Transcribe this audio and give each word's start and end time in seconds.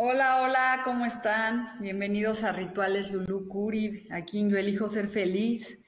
Hola, 0.00 0.42
hola, 0.42 0.82
¿cómo 0.84 1.06
están? 1.06 1.76
Bienvenidos 1.80 2.44
a 2.44 2.52
Rituales 2.52 3.10
Lulu 3.10 3.48
Curi. 3.48 4.06
Aquí 4.12 4.38
en 4.38 4.48
Yo 4.48 4.56
Elijo 4.56 4.88
Ser 4.88 5.08
Feliz. 5.08 5.80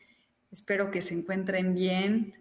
Espero 0.51 0.91
que 0.91 1.01
se 1.01 1.15
encuentren 1.15 1.77
bien. 1.77 2.34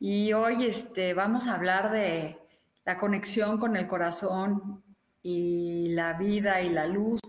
Y 0.00 0.32
hoy 0.32 0.64
este, 0.64 1.14
vamos 1.14 1.46
a 1.46 1.54
hablar 1.54 1.92
de 1.92 2.40
la 2.84 2.96
conexión 2.96 3.60
con 3.60 3.76
el 3.76 3.86
corazón 3.86 4.82
y 5.22 5.90
la 5.90 6.14
vida 6.14 6.60
y 6.60 6.70
la 6.70 6.88
luz 6.88 7.20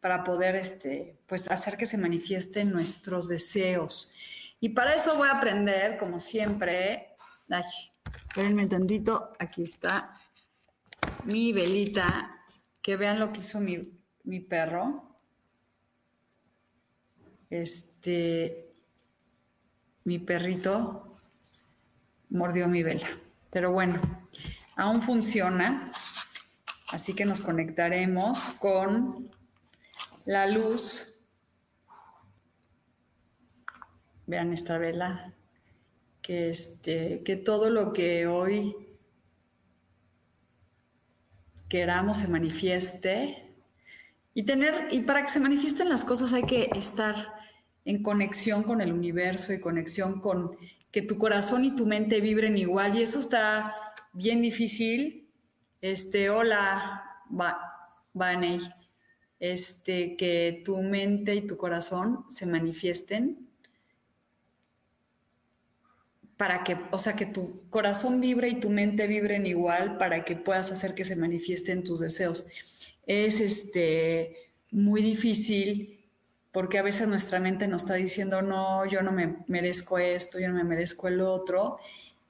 para 0.00 0.24
poder 0.24 0.56
este, 0.56 1.18
pues, 1.26 1.50
hacer 1.50 1.76
que 1.76 1.84
se 1.84 1.98
manifiesten 1.98 2.72
nuestros 2.72 3.28
deseos. 3.28 4.10
Y 4.60 4.70
para 4.70 4.94
eso 4.94 5.18
voy 5.18 5.28
a 5.28 5.32
aprender, 5.32 5.98
como 5.98 6.20
siempre, 6.20 7.16
espérenme 8.28 8.64
tantito, 8.64 9.34
aquí 9.38 9.64
está 9.64 10.18
mi 11.24 11.52
velita 11.52 12.39
que 12.82 12.96
vean 12.96 13.18
lo 13.18 13.32
que 13.32 13.40
hizo 13.40 13.60
mi, 13.60 14.40
perro. 14.40 15.16
Este, 17.48 18.72
mi 20.04 20.18
perrito 20.18 21.16
mordió 22.30 22.68
mi 22.68 22.82
vela. 22.82 23.08
Pero 23.50 23.72
bueno, 23.72 24.00
aún 24.76 25.02
funciona. 25.02 25.90
Así 26.92 27.14
que 27.14 27.24
nos 27.24 27.40
conectaremos 27.40 28.38
con 28.58 29.30
la 30.24 30.46
luz. 30.46 31.20
Vean 34.26 34.52
esta 34.52 34.78
vela. 34.78 35.34
Que, 36.22 36.50
este, 36.50 37.22
que 37.24 37.36
todo 37.36 37.70
lo 37.70 37.92
que 37.92 38.26
hoy 38.26 38.89
queramos 41.70 42.18
se 42.18 42.28
manifieste. 42.28 43.46
Y 44.34 44.42
tener, 44.42 44.88
y 44.90 45.00
para 45.00 45.22
que 45.22 45.30
se 45.30 45.40
manifiesten 45.40 45.88
las 45.88 46.04
cosas 46.04 46.34
hay 46.34 46.42
que 46.42 46.70
estar 46.74 47.32
en 47.86 48.02
conexión 48.02 48.62
con 48.62 48.82
el 48.82 48.92
universo 48.92 49.54
y 49.54 49.60
conexión 49.60 50.20
con 50.20 50.56
que 50.90 51.02
tu 51.02 51.16
corazón 51.16 51.64
y 51.64 51.74
tu 51.74 51.86
mente 51.86 52.20
vibren 52.20 52.58
igual. 52.58 52.98
Y 52.98 53.02
eso 53.02 53.20
está 53.20 53.74
bien 54.12 54.42
difícil. 54.42 55.30
Este, 55.80 56.28
hola, 56.28 57.02
Vaney. 58.12 58.60
Este, 59.38 60.16
que 60.18 60.62
tu 60.66 60.82
mente 60.82 61.34
y 61.34 61.46
tu 61.46 61.56
corazón 61.56 62.26
se 62.28 62.44
manifiesten 62.44 63.49
para 66.40 66.64
que, 66.64 66.74
o 66.90 66.98
sea, 66.98 67.12
que 67.12 67.26
tu 67.26 67.68
corazón 67.68 68.18
vibre 68.18 68.48
y 68.48 68.60
tu 68.60 68.70
mente 68.70 69.06
vibren 69.06 69.46
igual 69.46 69.98
para 69.98 70.24
que 70.24 70.36
puedas 70.36 70.72
hacer 70.72 70.94
que 70.94 71.04
se 71.04 71.14
manifiesten 71.14 71.84
tus 71.84 72.00
deseos. 72.00 72.46
Es 73.06 73.40
este 73.40 74.48
muy 74.70 75.02
difícil 75.02 76.02
porque 76.50 76.78
a 76.78 76.82
veces 76.82 77.06
nuestra 77.08 77.40
mente 77.40 77.68
nos 77.68 77.82
está 77.82 77.96
diciendo, 77.96 78.40
no, 78.40 78.86
yo 78.86 79.02
no 79.02 79.12
me 79.12 79.36
merezco 79.48 79.98
esto, 79.98 80.40
yo 80.40 80.48
no 80.48 80.54
me 80.54 80.64
merezco 80.64 81.08
el 81.08 81.20
otro, 81.20 81.78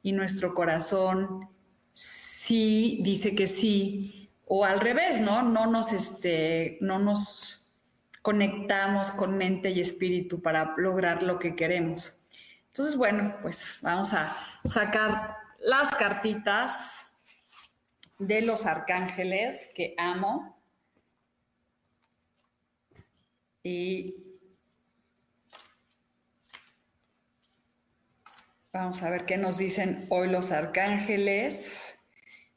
y 0.02 0.10
nuestro 0.10 0.54
corazón 0.54 1.48
sí 1.92 3.02
dice 3.04 3.36
que 3.36 3.46
sí, 3.46 4.28
o 4.44 4.64
al 4.64 4.80
revés, 4.80 5.20
¿no? 5.20 5.42
No 5.42 5.68
nos, 5.68 5.92
este, 5.92 6.78
no 6.80 6.98
nos 6.98 7.72
conectamos 8.22 9.12
con 9.12 9.36
mente 9.36 9.70
y 9.70 9.80
espíritu 9.80 10.42
para 10.42 10.74
lograr 10.78 11.22
lo 11.22 11.38
que 11.38 11.54
queremos. 11.54 12.19
Entonces, 12.70 12.96
bueno, 12.96 13.36
pues 13.42 13.78
vamos 13.82 14.12
a 14.12 14.36
sacar 14.64 15.36
las 15.58 15.92
cartitas 15.96 17.08
de 18.18 18.42
los 18.42 18.64
arcángeles 18.64 19.70
que 19.74 19.94
amo. 19.98 20.56
Y 23.64 24.14
vamos 28.72 29.02
a 29.02 29.10
ver 29.10 29.24
qué 29.24 29.36
nos 29.36 29.58
dicen 29.58 30.06
hoy 30.08 30.28
los 30.28 30.52
arcángeles. 30.52 31.98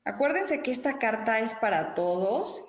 Acuérdense 0.06 0.62
que 0.62 0.72
esta 0.72 1.00
carta 1.00 1.40
es 1.40 1.56
para 1.56 1.96
todos 1.96 2.64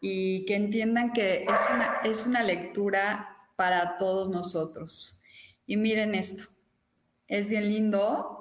y 0.00 0.46
que 0.46 0.54
entiendan 0.54 1.12
que 1.12 1.42
es 1.42 1.60
una, 1.74 2.00
es 2.04 2.24
una 2.24 2.44
lectura 2.44 3.36
para 3.56 3.96
todos 3.96 4.30
nosotros. 4.30 5.20
Y 5.66 5.76
miren 5.76 6.14
esto 6.14 6.57
es 7.28 7.48
bien 7.48 7.68
lindo 7.68 8.38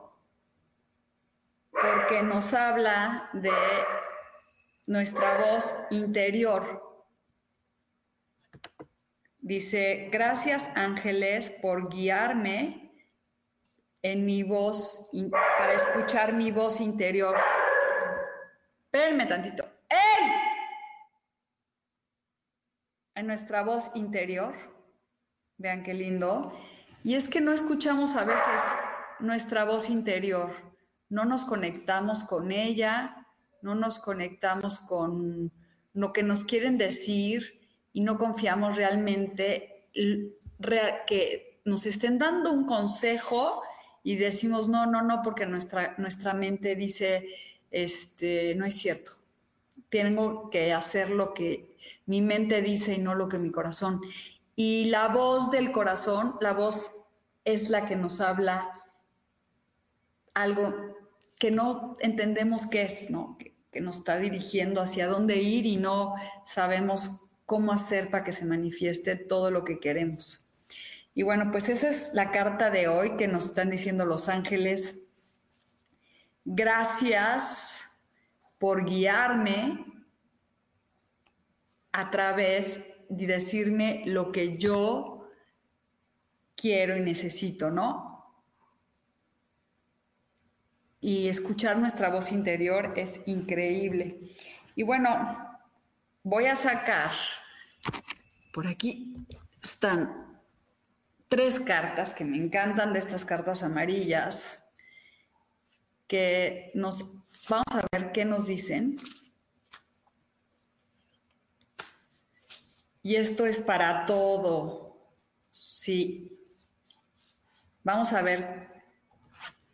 porque 1.72 2.24
nos 2.24 2.54
habla 2.54 3.30
de 3.34 3.52
nuestra 4.88 5.38
voz 5.38 5.76
interior. 5.92 6.84
Dice, 9.40 10.10
gracias 10.12 10.70
ángeles 10.76 11.52
por 11.62 11.90
guiarme 11.90 12.92
en 14.02 14.26
mi 14.26 14.44
voz, 14.44 15.10
para 15.32 15.74
escuchar 15.74 16.34
mi 16.34 16.52
voz 16.52 16.82
interior. 16.82 17.36
Espérenme 18.86 19.26
tantito. 19.26 19.66
¡Ey! 19.90 20.32
En 23.16 23.28
nuestra 23.28 23.64
voz 23.64 23.92
interior. 23.96 24.54
Vean 25.58 25.84
qué 25.84 25.94
lindo. 25.94 26.54
Y 27.04 27.16
es 27.16 27.30
que 27.30 27.42
no 27.42 27.52
escuchamos 27.52 28.16
a 28.16 28.26
veces 28.26 28.62
nuestra 29.20 29.66
voz 29.66 29.90
interior, 29.90 30.52
no 31.10 31.26
nos 31.26 31.46
conectamos 31.46 32.24
con 32.24 32.52
ella, 32.52 33.28
no 33.62 33.76
nos 33.76 34.00
conectamos 34.00 34.80
con 34.80 35.52
lo 35.94 36.14
que 36.14 36.24
nos 36.24 36.44
quieren 36.44 36.78
decir 36.78 37.60
y 37.94 38.02
no 38.02 38.18
confiamos 38.18 38.76
realmente 38.76 39.88
que 41.08 41.60
nos 41.66 41.86
estén 41.86 42.18
dando 42.18 42.52
un 42.52 42.66
consejo 42.66 43.62
y 44.04 44.16
decimos 44.16 44.70
no, 44.70 44.86
no, 44.86 45.02
no, 45.02 45.22
porque 45.24 45.46
nuestra, 45.46 45.96
nuestra 45.98 46.34
mente 46.34 46.76
dice, 46.76 47.28
este, 47.72 48.56
no 48.56 48.66
es 48.66 48.76
cierto, 48.76 49.14
tengo 49.90 50.50
que 50.50 50.74
hacer 50.74 51.10
lo 51.10 51.34
que 51.34 51.76
mi 52.06 52.22
mente 52.22 52.62
dice 52.62 52.94
y 52.94 53.00
no 53.00 53.16
lo 53.16 53.28
que 53.28 53.38
mi 53.38 53.52
corazón. 53.52 54.02
Y 54.60 54.86
la 54.86 55.10
voz 55.10 55.52
del 55.52 55.72
corazón, 55.72 56.34
la 56.42 56.54
voz 56.54 56.92
es 57.46 57.70
la 57.70 57.86
que 57.86 57.96
nos 57.96 58.20
habla 58.20 58.84
algo 60.34 60.98
que 61.38 61.52
no 61.52 61.96
entendemos 62.00 62.66
qué 62.66 62.82
es, 62.82 63.12
¿no? 63.12 63.38
Que, 63.38 63.56
nos 63.80 63.98
está 63.98 64.18
dirigiendo 64.18 64.82
hacia 64.82 65.06
dónde 65.06 65.36
ir 65.36 65.68
y 65.68 65.78
no 65.78 66.16
sabemos 66.48 67.22
cómo 67.46 67.72
hacer 67.72 68.10
para 68.10 68.24
que 68.24 68.32
se 68.32 68.44
manifieste 68.44 69.16
todo 69.16 69.52
lo 69.52 69.64
que 69.64 69.80
queremos. 69.80 70.42
Y 71.14 71.22
bueno, 71.22 71.52
pues 71.52 71.70
esa 71.70 71.90
es 71.90 72.10
la 72.14 72.32
carta 72.32 72.72
de 72.72 72.88
hoy 72.88 73.18
que 73.18 73.28
nos 73.28 73.46
están 73.46 73.70
diciendo 73.70 74.04
los 74.04 74.30
ángeles. 74.30 74.98
Gracias 76.44 77.84
por 78.58 78.84
guiarme 78.84 79.86
a 81.92 82.10
través 82.10 82.82
de 83.10 83.28
decirme 83.28 84.04
lo 84.06 84.32
que 84.32 84.58
yo 84.58 85.30
quiero 86.56 86.98
y 86.98 87.02
necesito, 87.02 87.72
¿no? 87.72 88.34
Y 91.00 91.28
escuchar 91.28 91.78
nuestra 91.78 92.10
voz 92.10 92.32
interior 92.32 92.94
es 92.98 93.22
increíble. 93.28 94.20
Y 94.76 94.84
bueno, 94.84 95.60
voy 96.24 96.46
a 96.46 96.56
sacar, 96.56 97.12
por 98.54 98.68
aquí 98.68 99.16
están 99.64 100.40
tres 101.30 101.60
cartas 101.60 102.14
que 102.14 102.26
me 102.26 102.38
encantan 102.38 102.94
de 102.94 103.00
estas 103.00 103.26
cartas 103.26 103.64
amarillas, 103.64 104.64
que 106.08 106.72
nos, 106.74 107.04
vamos 107.50 107.66
a 107.72 107.86
ver 107.92 108.12
qué 108.12 108.26
nos 108.26 108.48
dicen. 108.48 108.98
Y 113.08 113.16
esto 113.16 113.46
es 113.46 113.58
para 113.58 114.06
todo. 114.06 115.00
Sí. 115.50 116.38
Vamos 117.82 118.12
a 118.12 118.22
ver. 118.22 118.68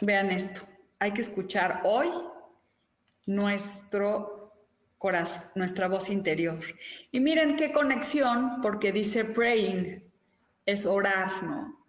Vean 0.01 0.29
esto. 0.29 0.61
Hay 0.99 1.15
que 1.15 1.21
escuchar 1.21 1.81
hoy 1.83 2.09
nuestro 3.25 4.53
corazón, 4.99 5.45
nuestra 5.55 5.87
voz 5.87 6.11
interior. 6.11 6.59
Y 7.11 7.21
miren 7.21 7.55
qué 7.55 7.73
conexión, 7.73 8.61
porque 8.61 8.91
dice 8.91 9.25
praying, 9.25 10.03
es 10.63 10.85
orar, 10.85 11.41
¿no? 11.41 11.87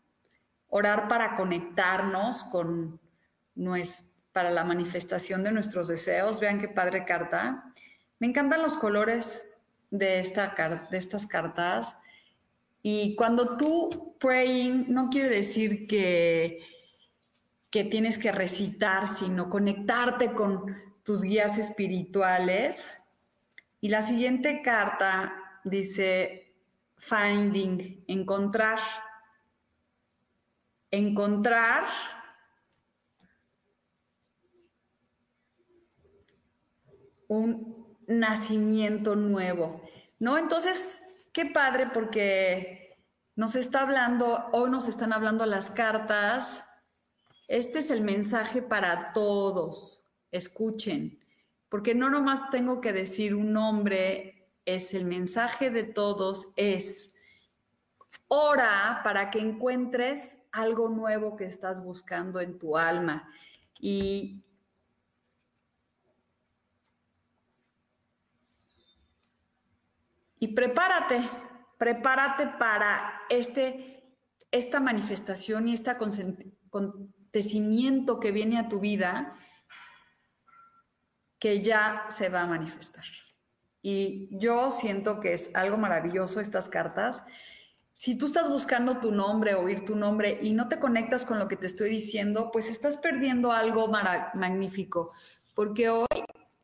Orar 0.68 1.08
para 1.08 1.36
conectarnos 1.36 2.42
con 2.44 2.98
para 4.32 4.50
la 4.50 4.64
manifestación 4.64 5.44
de 5.44 5.52
nuestros 5.52 5.88
deseos. 5.88 6.40
Vean 6.40 6.58
qué 6.58 6.68
padre 6.68 7.04
carta. 7.04 7.70
Me 8.18 8.28
encantan 8.28 8.62
los 8.62 8.78
colores 8.78 9.46
de, 9.98 10.18
esta, 10.18 10.54
de 10.90 10.98
estas 10.98 11.26
cartas. 11.26 11.96
Y 12.82 13.14
cuando 13.14 13.56
tú 13.56 14.16
praying 14.18 14.92
no 14.92 15.08
quiere 15.08 15.28
decir 15.28 15.86
que, 15.86 16.60
que 17.70 17.84
tienes 17.84 18.18
que 18.18 18.32
recitar, 18.32 19.08
sino 19.08 19.48
conectarte 19.48 20.32
con 20.32 20.76
tus 21.04 21.22
guías 21.22 21.58
espirituales. 21.58 22.98
Y 23.80 23.88
la 23.88 24.02
siguiente 24.02 24.62
carta 24.62 25.60
dice 25.62 26.52
finding, 26.96 28.04
encontrar. 28.08 28.80
Encontrar 30.90 31.84
un 37.26 37.73
nacimiento 38.06 39.16
nuevo, 39.16 39.82
¿no? 40.18 40.38
Entonces, 40.38 41.00
qué 41.32 41.46
padre 41.46 41.88
porque 41.92 42.98
nos 43.36 43.56
está 43.56 43.82
hablando, 43.82 44.48
hoy 44.52 44.70
nos 44.70 44.86
están 44.86 45.12
hablando 45.12 45.44
las 45.46 45.70
cartas. 45.70 46.64
Este 47.48 47.80
es 47.80 47.90
el 47.90 48.02
mensaje 48.02 48.62
para 48.62 49.12
todos. 49.12 50.04
Escuchen, 50.30 51.20
porque 51.68 51.94
no 51.94 52.10
nomás 52.10 52.50
tengo 52.50 52.80
que 52.80 52.92
decir 52.92 53.34
un 53.34 53.52
nombre, 53.52 54.48
es 54.64 54.94
el 54.94 55.04
mensaje 55.04 55.70
de 55.70 55.84
todos, 55.84 56.48
es 56.56 57.14
ora 58.28 59.00
para 59.04 59.30
que 59.30 59.40
encuentres 59.40 60.38
algo 60.52 60.88
nuevo 60.88 61.36
que 61.36 61.44
estás 61.44 61.84
buscando 61.84 62.40
en 62.40 62.58
tu 62.58 62.76
alma. 62.76 63.28
Y 63.80 64.44
Y 70.44 70.48
prepárate, 70.48 71.26
prepárate 71.78 72.46
para 72.58 73.22
este, 73.30 74.14
esta 74.50 74.78
manifestación 74.78 75.68
y 75.68 75.72
este 75.72 75.88
acontecimiento 75.88 78.20
que 78.20 78.30
viene 78.30 78.58
a 78.58 78.68
tu 78.68 78.78
vida 78.78 79.38
que 81.38 81.62
ya 81.62 82.04
se 82.10 82.28
va 82.28 82.42
a 82.42 82.46
manifestar. 82.46 83.04
Y 83.80 84.38
yo 84.38 84.70
siento 84.70 85.18
que 85.18 85.32
es 85.32 85.56
algo 85.56 85.78
maravilloso 85.78 86.40
estas 86.40 86.68
cartas. 86.68 87.22
Si 87.94 88.18
tú 88.18 88.26
estás 88.26 88.50
buscando 88.50 88.98
tu 88.98 89.12
nombre, 89.12 89.54
oír 89.54 89.86
tu 89.86 89.96
nombre 89.96 90.40
y 90.42 90.52
no 90.52 90.68
te 90.68 90.78
conectas 90.78 91.24
con 91.24 91.38
lo 91.38 91.48
que 91.48 91.56
te 91.56 91.68
estoy 91.68 91.88
diciendo, 91.88 92.50
pues 92.52 92.68
estás 92.68 92.98
perdiendo 92.98 93.50
algo 93.50 93.88
magnífico. 93.88 95.10
Porque 95.54 95.88
hoy 95.88 96.06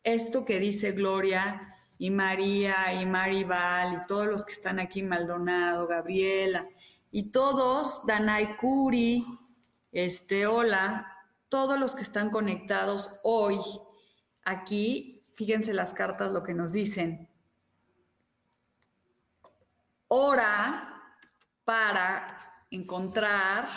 esto 0.02 0.44
que 0.44 0.60
dice 0.60 0.92
Gloria, 0.92 1.78
y 2.00 2.10
María 2.10 2.94
y 2.94 3.04
Maribal 3.04 3.92
y 3.92 4.06
todos 4.06 4.26
los 4.26 4.42
que 4.46 4.52
están 4.52 4.80
aquí, 4.80 5.02
Maldonado, 5.02 5.86
Gabriela 5.86 6.66
y 7.10 7.24
todos, 7.24 8.06
Danay 8.06 8.56
Curi, 8.56 9.26
este, 9.92 10.46
hola, 10.46 11.14
todos 11.50 11.78
los 11.78 11.94
que 11.94 12.00
están 12.00 12.30
conectados 12.30 13.20
hoy 13.22 13.58
aquí, 14.46 15.26
fíjense 15.34 15.74
las 15.74 15.92
cartas 15.92 16.32
lo 16.32 16.42
que 16.42 16.54
nos 16.54 16.72
dicen. 16.72 17.28
Ora 20.08 21.14
para 21.66 22.64
encontrar 22.70 23.68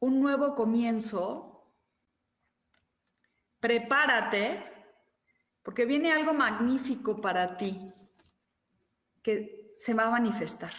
un 0.00 0.20
nuevo 0.20 0.54
comienzo 0.54 1.47
prepárate, 3.60 4.62
porque 5.62 5.84
viene 5.84 6.12
algo 6.12 6.32
magnífico 6.32 7.20
para 7.20 7.56
ti 7.56 7.92
que 9.22 9.74
se 9.78 9.94
va 9.94 10.04
a 10.04 10.10
manifestar. 10.10 10.72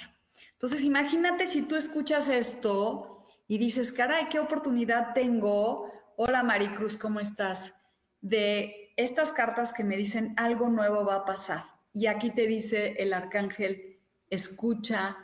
Entonces, 0.53 0.83
imagínate 0.83 1.47
si 1.47 1.63
tú 1.63 1.75
escuchas 1.75 2.27
esto 2.27 3.23
y 3.47 3.57
dices, 3.57 3.91
caray, 3.91 4.29
qué 4.29 4.39
oportunidad 4.39 5.13
tengo. 5.13 5.91
Hola 6.17 6.43
Maricruz, 6.43 6.97
¿cómo 6.97 7.19
estás? 7.19 7.73
De 8.21 8.93
estas 8.97 9.31
cartas 9.31 9.73
que 9.73 9.83
me 9.83 9.95
dicen 9.95 10.33
algo 10.37 10.69
nuevo 10.69 11.05
va 11.05 11.15
a 11.15 11.25
pasar. 11.25 11.63
Y 11.93 12.07
aquí 12.07 12.31
te 12.31 12.47
dice 12.47 12.95
el 12.99 13.13
arcángel, 13.13 13.99
escucha 14.29 15.17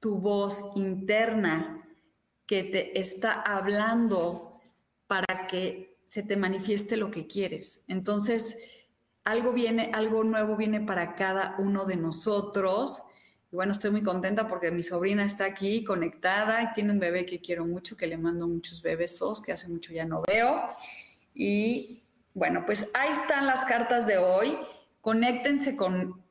tu 0.00 0.18
voz 0.18 0.72
interna 0.76 1.86
que 2.46 2.64
te 2.64 2.98
está 2.98 3.42
hablando 3.42 4.60
para 5.06 5.46
que 5.46 5.97
se 6.08 6.22
te 6.22 6.38
manifieste 6.38 6.96
lo 6.96 7.10
que 7.10 7.26
quieres. 7.26 7.82
Entonces, 7.86 8.56
algo 9.24 9.52
viene, 9.52 9.90
algo 9.92 10.24
nuevo 10.24 10.56
viene 10.56 10.80
para 10.80 11.14
cada 11.14 11.54
uno 11.58 11.84
de 11.84 11.96
nosotros. 11.96 13.02
Y 13.52 13.56
bueno, 13.56 13.72
estoy 13.72 13.90
muy 13.90 14.02
contenta 14.02 14.48
porque 14.48 14.70
mi 14.70 14.82
sobrina 14.82 15.22
está 15.22 15.44
aquí 15.44 15.84
conectada 15.84 16.72
tiene 16.74 16.92
un 16.92 16.98
bebé 16.98 17.26
que 17.26 17.42
quiero 17.42 17.66
mucho, 17.66 17.94
que 17.94 18.06
le 18.06 18.16
mando 18.16 18.48
muchos 18.48 18.80
bebesos, 18.80 19.42
que 19.42 19.52
hace 19.52 19.68
mucho 19.68 19.92
ya 19.92 20.06
no 20.06 20.22
veo. 20.26 20.62
Y 21.34 22.02
bueno, 22.32 22.64
pues 22.64 22.88
ahí 22.94 23.10
están 23.10 23.46
las 23.46 23.66
cartas 23.66 24.06
de 24.06 24.16
hoy. 24.16 24.56
Conéctense 25.02 25.76
con, 25.76 26.24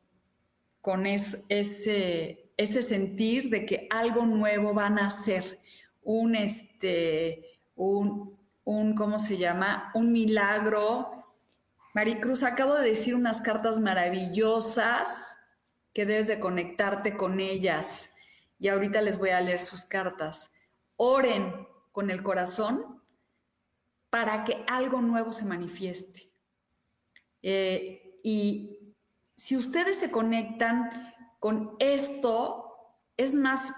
con 0.82 1.06
ese, 1.06 2.50
ese 2.58 2.82
sentir 2.82 3.52
de 3.52 3.64
que 3.68 3.88
algo 3.92 4.26
nuevo 4.26 4.74
va 4.74 4.88
a 4.88 4.90
nacer, 4.90 5.60
un, 6.02 6.34
este, 6.34 7.60
un, 7.76 8.37
un, 8.68 8.96
¿cómo 8.96 9.18
se 9.18 9.38
llama? 9.38 9.92
Un 9.94 10.12
milagro. 10.12 11.26
Maricruz, 11.94 12.44
acabo 12.44 12.76
de 12.76 12.90
decir 12.90 13.16
unas 13.16 13.42
cartas 13.42 13.80
maravillosas 13.80 15.38
que 15.94 16.06
debes 16.06 16.28
de 16.28 16.42
conectarte 16.42 17.16
con 17.16 17.40
ellas. 17.40 18.12
Y 18.60 18.68
ahorita 18.68 19.02
les 19.02 19.18
voy 19.18 19.30
a 19.30 19.40
leer 19.40 19.62
sus 19.62 19.86
cartas. 19.86 20.52
Oren 20.98 21.66
con 21.94 22.12
el 22.12 22.22
corazón 22.22 23.02
para 24.10 24.44
que 24.44 24.66
algo 24.68 25.02
nuevo 25.02 25.32
se 25.32 25.46
manifieste. 25.46 26.30
Eh, 27.42 28.20
y 28.22 28.94
si 29.38 29.56
ustedes 29.56 29.98
se 29.98 30.12
conectan 30.12 31.14
con 31.40 31.78
esto, 31.80 33.00
es 33.16 33.34
más, 33.34 33.72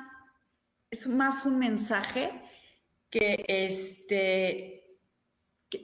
es 0.89 1.05
más 1.05 1.45
un 1.45 1.59
mensaje 1.59 2.31
que 3.11 3.45
este 3.47 4.78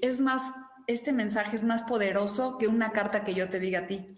es 0.01 0.20
más, 0.20 0.54
este 0.88 1.13
mensaje 1.13 1.56
es 1.56 1.63
más 1.63 1.84
poderoso 1.84 2.58
que 2.58 2.68
una 2.68 2.92
carta 2.92 3.24
que 3.24 3.34
yo 3.34 3.50
te 3.50 3.60
diga 3.60 3.80
a 3.80 3.88
ti, 3.88 4.18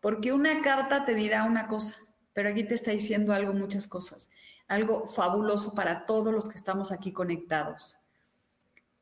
porque 0.00 0.32
una 0.32 0.62
carta 0.62 1.04
te 1.04 1.14
dirá 1.14 1.44
una 1.44 1.66
cosa, 1.66 1.94
pero 2.32 2.48
aquí 2.48 2.64
te 2.64 2.74
está 2.74 2.90
diciendo 2.90 3.32
algo, 3.32 3.52
muchas 3.52 3.88
cosas, 3.88 4.28
algo 4.68 5.08
fabuloso 5.08 5.74
para 5.74 6.06
todos 6.06 6.32
los 6.32 6.48
que 6.48 6.56
estamos 6.56 6.92
aquí 6.92 7.12
conectados. 7.12 7.96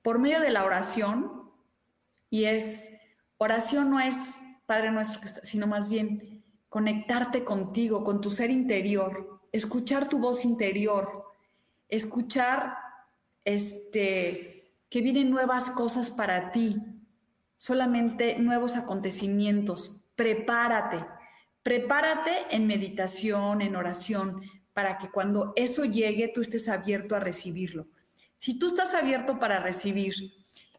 Por 0.02 0.18
medio 0.18 0.40
de 0.40 0.50
la 0.50 0.64
oración, 0.64 1.50
y 2.30 2.44
es, 2.44 2.90
oración 3.38 3.90
no 3.90 4.00
es 4.00 4.36
Padre 4.66 4.90
nuestro, 4.90 5.20
sino 5.42 5.66
más 5.66 5.88
bien 5.88 6.44
conectarte 6.68 7.44
contigo, 7.44 8.02
con 8.02 8.20
tu 8.20 8.30
ser 8.30 8.50
interior, 8.50 9.40
escuchar 9.52 10.08
tu 10.08 10.18
voz 10.18 10.44
interior, 10.44 11.24
escuchar 11.88 12.76
este 13.44 14.53
que 14.94 15.02
vienen 15.02 15.28
nuevas 15.28 15.72
cosas 15.72 16.08
para 16.08 16.52
ti, 16.52 16.80
solamente 17.56 18.38
nuevos 18.38 18.76
acontecimientos. 18.76 20.04
Prepárate, 20.14 21.04
prepárate 21.64 22.30
en 22.50 22.68
meditación, 22.68 23.60
en 23.60 23.74
oración, 23.74 24.42
para 24.72 24.96
que 24.98 25.10
cuando 25.10 25.52
eso 25.56 25.84
llegue 25.84 26.30
tú 26.32 26.42
estés 26.42 26.68
abierto 26.68 27.16
a 27.16 27.18
recibirlo. 27.18 27.88
Si 28.38 28.56
tú 28.56 28.68
estás 28.68 28.94
abierto 28.94 29.40
para 29.40 29.58
recibir 29.58 30.14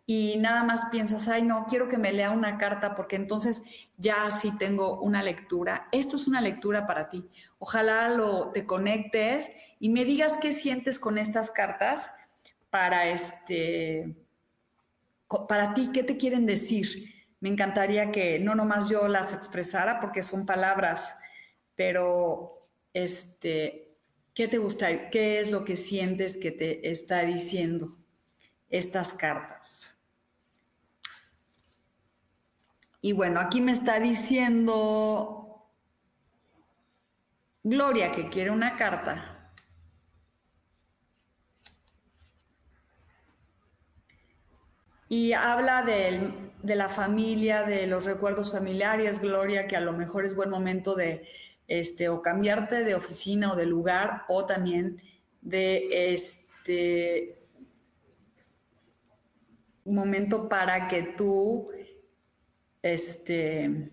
y 0.06 0.38
nada 0.38 0.64
más 0.64 0.86
piensas, 0.92 1.28
ay, 1.28 1.44
no, 1.44 1.66
quiero 1.68 1.90
que 1.90 1.98
me 1.98 2.14
lea 2.14 2.32
una 2.32 2.58
carta 2.58 2.96
porque 2.96 3.18
entonces 3.18 3.64
ya 3.98 4.32
sí 4.32 4.54
tengo 4.58 5.02
una 5.02 5.24
lectura. 5.24 5.90
Esto 5.92 6.16
es 6.16 6.26
una 6.26 6.40
lectura 6.40 6.88
para 6.88 7.10
ti. 7.10 7.28
Ojalá 7.60 8.08
lo 8.08 8.52
te 8.52 8.66
conectes 8.66 9.52
y 9.78 9.90
me 9.90 10.06
digas 10.06 10.36
qué 10.42 10.54
sientes 10.54 11.00
con 11.00 11.18
estas 11.18 11.52
cartas 11.52 12.12
para 12.76 13.08
este 13.08 14.18
para 15.48 15.74
ti, 15.74 15.92
¿qué 15.94 16.04
te 16.04 16.18
quieren 16.18 16.46
decir? 16.46 17.10
Me 17.40 17.48
encantaría 17.48 18.12
que 18.12 18.38
no 18.38 18.54
nomás 18.54 18.90
yo 18.90 19.08
las 19.08 19.32
expresara 19.32 20.02
porque 20.02 20.24
son 20.24 20.46
palabras, 20.46 21.16
pero 21.76 22.68
este, 22.92 23.96
¿qué 24.34 24.50
te 24.50 24.58
gusta? 24.58 25.10
¿Qué 25.10 25.40
es 25.40 25.52
lo 25.52 25.64
que 25.64 25.78
sientes 25.78 26.36
que 26.36 26.52
te 26.52 26.92
está 26.92 27.22
diciendo 27.22 27.96
estas 28.70 29.14
cartas? 29.14 29.98
Y 33.00 33.14
bueno, 33.14 33.40
aquí 33.40 33.62
me 33.62 33.72
está 33.72 34.02
diciendo 34.02 35.72
Gloria 37.64 38.12
que 38.12 38.28
quiere 38.28 38.52
una 38.52 38.76
carta. 38.76 39.35
Y 45.08 45.34
habla 45.34 45.84
de, 45.84 46.32
la 46.64 46.90
familia, 46.90 47.64
de 47.64 47.88
los 47.88 48.06
recuerdos 48.06 48.52
familiares, 48.52 49.20
Gloria, 49.20 49.68
que 49.68 49.76
a 49.76 49.82
lo 49.82 49.94
mejor 49.94 50.26
es 50.26 50.36
buen 50.36 50.50
momento 50.50 50.96
de 50.96 51.28
este, 51.68 52.10
o 52.10 52.22
cambiarte 52.22 52.84
de 52.84 52.96
oficina 52.96 53.52
o 53.52 53.56
de 53.56 53.66
lugar, 53.66 54.24
o 54.28 54.46
también 54.46 55.02
de 55.42 56.14
este 56.14 57.40
momento 59.84 60.50
para 60.50 60.88
que 60.88 61.04
tú 61.04 61.70
este, 62.82 63.92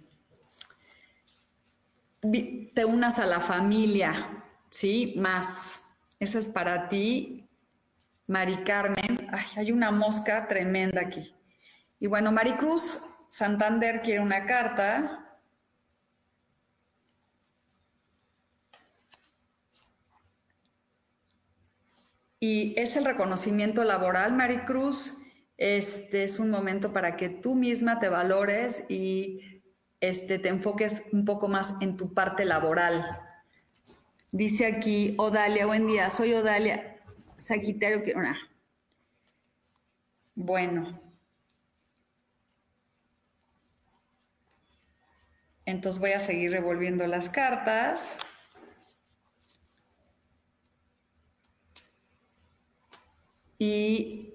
te 2.74 2.84
unas 2.84 3.18
a 3.18 3.26
la 3.26 3.40
familia, 3.40 4.44
¿sí? 4.70 5.14
Más. 5.16 5.82
Eso 6.18 6.38
es 6.38 6.46
para 6.46 6.88
ti, 6.88 7.41
Mari 8.26 8.56
Carmen. 8.64 9.28
Ay, 9.32 9.46
hay 9.56 9.72
una 9.72 9.90
mosca 9.90 10.46
tremenda 10.48 11.00
aquí. 11.00 11.34
Y 11.98 12.06
bueno, 12.06 12.32
Maricruz 12.32 13.00
Santander 13.28 14.02
quiere 14.02 14.20
una 14.20 14.46
carta. 14.46 15.40
Y 22.38 22.74
es 22.78 22.96
el 22.96 23.04
reconocimiento 23.04 23.84
laboral, 23.84 24.32
Maricruz 24.32 25.22
este 25.64 26.24
es 26.24 26.40
un 26.40 26.50
momento 26.50 26.92
para 26.92 27.16
que 27.16 27.28
tú 27.28 27.54
misma 27.54 28.00
te 28.00 28.08
valores 28.08 28.82
y 28.88 29.62
este, 30.00 30.40
te 30.40 30.48
enfoques 30.48 31.10
un 31.12 31.24
poco 31.24 31.46
más 31.46 31.74
en 31.80 31.96
tu 31.96 32.14
parte 32.14 32.44
laboral. 32.44 33.20
Dice 34.32 34.66
aquí 34.66 35.14
Odalia, 35.18 35.66
buen 35.66 35.86
día, 35.86 36.10
soy 36.10 36.34
Odalia, 36.34 36.91
Sagitario. 37.42 38.02
Que, 38.02 38.14
Bueno. 40.34 41.00
Entonces 45.64 46.00
voy 46.00 46.12
a 46.12 46.20
seguir 46.20 46.52
revolviendo 46.52 47.06
las 47.06 47.28
cartas. 47.28 48.16
Y 53.58 54.32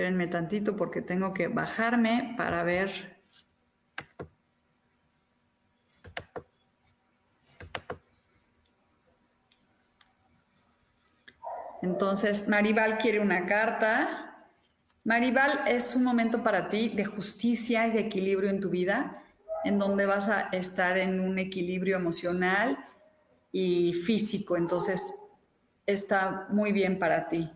Espérenme 0.00 0.28
tantito 0.28 0.76
porque 0.76 1.02
tengo 1.02 1.34
que 1.34 1.48
bajarme 1.48 2.34
para 2.38 2.64
ver. 2.64 3.09
Entonces, 11.82 12.48
Maribal 12.48 12.98
quiere 12.98 13.20
una 13.20 13.46
carta. 13.46 14.46
Maribal 15.04 15.62
es 15.66 15.94
un 15.94 16.04
momento 16.04 16.42
para 16.42 16.68
ti 16.68 16.90
de 16.90 17.04
justicia 17.04 17.86
y 17.86 17.92
de 17.92 18.00
equilibrio 18.00 18.50
en 18.50 18.60
tu 18.60 18.68
vida, 18.68 19.22
en 19.64 19.78
donde 19.78 20.06
vas 20.06 20.28
a 20.28 20.48
estar 20.52 20.98
en 20.98 21.20
un 21.20 21.38
equilibrio 21.38 21.96
emocional 21.96 22.78
y 23.50 23.94
físico. 23.94 24.56
Entonces, 24.56 25.14
está 25.86 26.46
muy 26.50 26.72
bien 26.72 26.98
para 26.98 27.28
ti. 27.28 27.50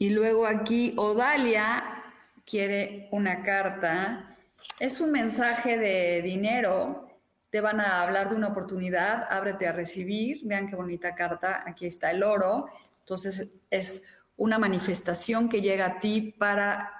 Y 0.00 0.10
luego 0.10 0.46
aquí 0.46 0.94
Odalia 0.96 2.04
quiere 2.46 3.08
una 3.10 3.42
carta. 3.42 4.36
Es 4.78 5.00
un 5.00 5.10
mensaje 5.10 5.76
de 5.76 6.22
dinero. 6.22 7.07
Te 7.50 7.60
van 7.60 7.80
a 7.80 8.02
hablar 8.02 8.28
de 8.28 8.36
una 8.36 8.48
oportunidad. 8.48 9.26
Ábrete 9.30 9.66
a 9.66 9.72
recibir. 9.72 10.40
Vean 10.44 10.68
qué 10.68 10.76
bonita 10.76 11.14
carta. 11.14 11.64
Aquí 11.66 11.86
está 11.86 12.10
el 12.10 12.22
oro. 12.22 12.66
Entonces 13.00 13.50
es 13.70 14.04
una 14.36 14.58
manifestación 14.58 15.48
que 15.48 15.60
llega 15.60 15.86
a 15.86 15.98
ti 15.98 16.34
para 16.38 16.92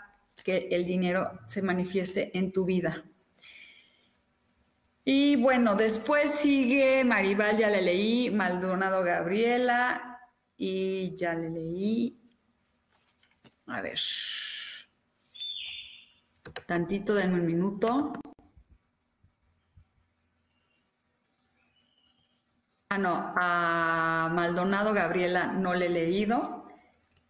que 0.42 0.68
el 0.70 0.86
dinero 0.86 1.40
se 1.46 1.62
manifieste 1.62 2.36
en 2.36 2.52
tu 2.52 2.64
vida. 2.64 3.04
Y 5.04 5.36
bueno, 5.36 5.74
después 5.74 6.30
sigue 6.30 7.02
Maribal, 7.02 7.56
ya 7.56 7.70
le 7.70 7.80
leí, 7.80 8.30
Maldonado 8.30 9.02
Gabriela, 9.02 10.20
y 10.58 11.16
ya 11.16 11.32
le 11.32 11.48
leí 11.48 12.20
a 13.68 13.80
ver. 13.80 13.98
Tantito, 16.66 17.14
denme 17.14 17.40
un 17.40 17.46
minuto. 17.46 18.12
Ah, 22.90 22.96
no, 22.96 23.34
a 23.36 24.30
Maldonado 24.32 24.94
Gabriela 24.94 25.46
no 25.48 25.74
le 25.74 25.86
he 25.86 25.90
leído 25.90 26.66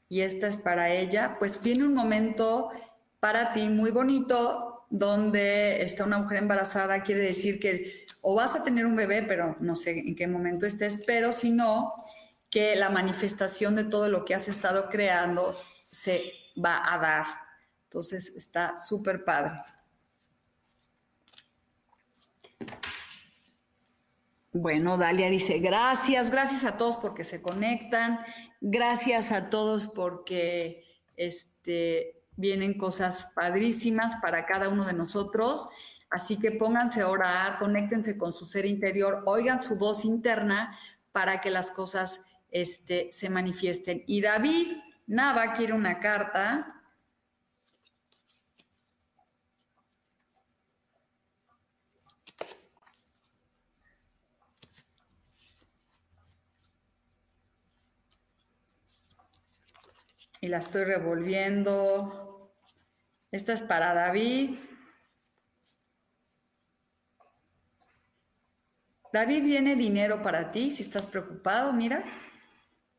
y 0.09 0.21
esta 0.21 0.47
es 0.47 0.57
para 0.57 0.91
ella. 0.91 1.37
Pues 1.39 1.63
viene 1.63 1.85
un 1.85 1.95
momento 1.95 2.71
para 3.19 3.53
ti 3.53 3.69
muy 3.69 3.91
bonito 3.91 4.87
donde 4.89 5.83
está 5.83 6.05
una 6.05 6.19
mujer 6.19 6.39
embarazada, 6.39 7.03
quiere 7.03 7.23
decir 7.23 7.59
que 7.59 8.07
o 8.21 8.35
vas 8.37 8.55
a 8.55 8.63
tener 8.63 8.87
un 8.87 8.95
bebé, 8.95 9.23
pero 9.23 9.57
no 9.61 9.75
sé 9.75 9.99
en 9.99 10.15
qué 10.15 10.27
momento 10.29 10.65
estés, 10.65 11.03
pero 11.07 11.33
si 11.33 11.51
no, 11.51 11.93
que 12.51 12.77
la 12.77 12.91
manifestación 12.91 13.75
de 13.75 13.85
todo 13.85 14.09
lo 14.09 14.25
que 14.25 14.35
has 14.35 14.49
estado 14.49 14.89
creando 14.89 15.55
se 15.89 16.33
va 16.63 16.93
a 16.93 16.99
dar. 16.99 17.27
Entonces 17.85 18.33
está 18.37 18.77
súper 18.77 19.25
padre. 19.25 19.61
Bueno, 24.53 24.97
Dalia 24.97 25.29
dice, 25.29 25.59
gracias, 25.59 26.31
gracias 26.31 26.65
a 26.65 26.77
todos 26.77 26.97
porque 26.97 27.25
se 27.25 27.43
conectan, 27.43 28.21
gracias 28.61 29.31
a 29.31 29.51
todos 29.51 29.87
porque 29.89 30.85
este, 31.17 32.23
vienen 32.37 32.79
cosas 32.79 33.31
padrísimas 33.35 34.17
para 34.23 34.47
cada 34.47 34.71
uno 34.71 34.87
de 34.87 34.95
nosotros. 34.95 35.69
Así 36.11 36.39
que 36.39 36.53
pónganse 36.53 37.03
a 37.03 37.09
orar, 37.09 37.59
conéctense 37.59 38.17
con 38.17 38.33
su 38.33 38.47
ser 38.47 38.65
interior, 38.65 39.23
oigan 39.27 39.63
su 39.63 39.77
voz 39.77 40.07
interna 40.07 40.79
para 41.13 41.41
que 41.43 41.51
las 41.51 41.71
cosas 41.71 42.23
este, 42.51 43.09
se 43.13 43.29
manifiesten. 43.29 44.03
Y 44.07 44.23
David 44.23 44.79
Nava 45.07 45.55
quiere 45.55 45.75
una 45.75 45.99
carta. 45.99 46.78
Y 60.41 60.49
la 60.49 60.59
estoy 60.59 60.85
revolviendo. 60.85 62.53
Esta 63.31 63.53
es 63.53 63.63
para 63.63 63.95
David. 63.95 64.57
David, 69.13 69.45
viene 69.45 69.75
dinero 69.75 70.23
para 70.23 70.51
ti 70.53 70.71
si 70.71 70.83
estás 70.83 71.07
preocupado, 71.07 71.73
mira 71.73 72.05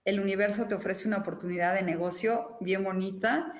el 0.09 0.19
universo 0.19 0.65
te 0.67 0.75
ofrece 0.75 1.07
una 1.07 1.17
oportunidad 1.17 1.75
de 1.75 1.83
negocio 1.83 2.57
bien 2.61 2.83
bonita. 2.83 3.53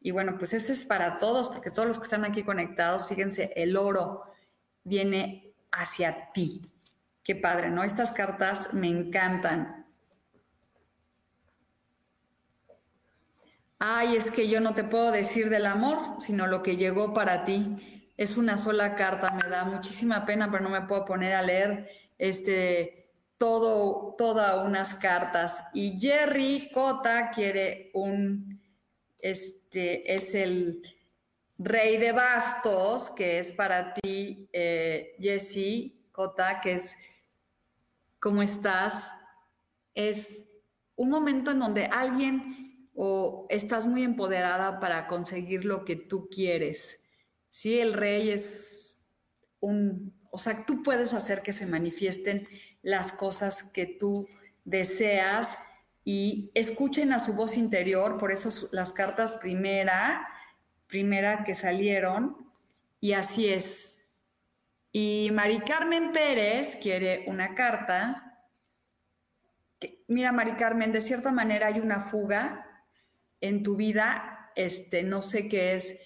Y 0.00 0.10
bueno, 0.10 0.36
pues 0.36 0.52
este 0.52 0.72
es 0.72 0.84
para 0.84 1.18
todos, 1.18 1.48
porque 1.48 1.70
todos 1.70 1.86
los 1.86 1.98
que 1.98 2.04
están 2.04 2.24
aquí 2.24 2.42
conectados, 2.42 3.06
fíjense, 3.06 3.52
el 3.54 3.76
oro 3.76 4.24
viene 4.82 5.54
hacia 5.70 6.32
ti. 6.32 6.62
Qué 7.22 7.36
padre, 7.36 7.70
¿no? 7.70 7.84
Estas 7.84 8.10
cartas 8.10 8.74
me 8.74 8.88
encantan. 8.88 9.81
Ay, 13.84 14.14
es 14.14 14.30
que 14.30 14.48
yo 14.48 14.60
no 14.60 14.74
te 14.74 14.84
puedo 14.84 15.10
decir 15.10 15.50
del 15.50 15.66
amor, 15.66 15.98
sino 16.20 16.46
lo 16.46 16.62
que 16.62 16.76
llegó 16.76 17.12
para 17.12 17.44
ti. 17.44 18.12
es 18.16 18.36
una 18.36 18.56
sola 18.56 18.94
carta, 18.94 19.32
me 19.32 19.48
da 19.48 19.64
muchísima 19.64 20.24
pena, 20.24 20.52
pero 20.52 20.62
no 20.62 20.70
me 20.70 20.82
puedo 20.82 21.04
poner 21.04 21.32
a 21.34 21.42
leer 21.42 21.90
este 22.16 23.10
todo, 23.38 24.14
todas 24.16 24.64
unas 24.64 24.94
cartas. 24.94 25.64
Y 25.74 25.98
Jerry 26.00 26.70
Cota 26.72 27.32
quiere 27.32 27.90
un, 27.94 28.62
este, 29.18 30.14
es 30.14 30.32
el 30.36 30.80
rey 31.58 31.96
de 31.96 32.12
bastos, 32.12 33.10
que 33.10 33.40
es 33.40 33.50
para 33.50 33.94
ti, 33.94 34.48
eh, 34.52 35.16
Jesse 35.18 35.90
Cota, 36.12 36.60
que 36.60 36.74
es, 36.74 36.94
¿cómo 38.20 38.42
estás? 38.42 39.10
Es 39.92 40.44
un 40.94 41.10
momento 41.10 41.50
en 41.50 41.58
donde 41.58 41.86
alguien 41.86 42.61
o 42.94 43.46
estás 43.48 43.86
muy 43.86 44.02
empoderada 44.02 44.80
para 44.80 45.06
conseguir 45.06 45.64
lo 45.64 45.84
que 45.84 45.96
tú 45.96 46.28
quieres. 46.30 47.00
Sí, 47.50 47.78
el 47.78 47.94
rey 47.94 48.30
es 48.30 49.16
un, 49.60 50.14
o 50.30 50.38
sea, 50.38 50.64
tú 50.64 50.82
puedes 50.82 51.14
hacer 51.14 51.42
que 51.42 51.52
se 51.52 51.66
manifiesten 51.66 52.48
las 52.82 53.12
cosas 53.12 53.62
que 53.62 53.86
tú 53.86 54.28
deseas 54.64 55.58
y 56.04 56.50
escuchen 56.54 57.12
a 57.12 57.18
su 57.18 57.34
voz 57.34 57.56
interior, 57.56 58.18
por 58.18 58.32
eso 58.32 58.68
las 58.72 58.92
cartas 58.92 59.34
primera, 59.36 60.26
primera 60.86 61.44
que 61.44 61.54
salieron, 61.54 62.36
y 63.00 63.12
así 63.12 63.48
es. 63.48 63.98
Y 64.92 65.30
Mari 65.32 65.60
Carmen 65.60 66.12
Pérez 66.12 66.76
quiere 66.76 67.24
una 67.28 67.54
carta 67.54 68.32
mira, 70.08 70.32
Mari 70.32 70.52
Carmen, 70.52 70.92
de 70.92 71.00
cierta 71.00 71.32
manera 71.32 71.68
hay 71.68 71.80
una 71.80 72.00
fuga 72.00 72.66
en 73.42 73.62
tu 73.62 73.76
vida, 73.76 74.50
este, 74.56 75.02
no 75.02 75.20
sé 75.20 75.48
qué 75.48 75.74
es, 75.74 75.98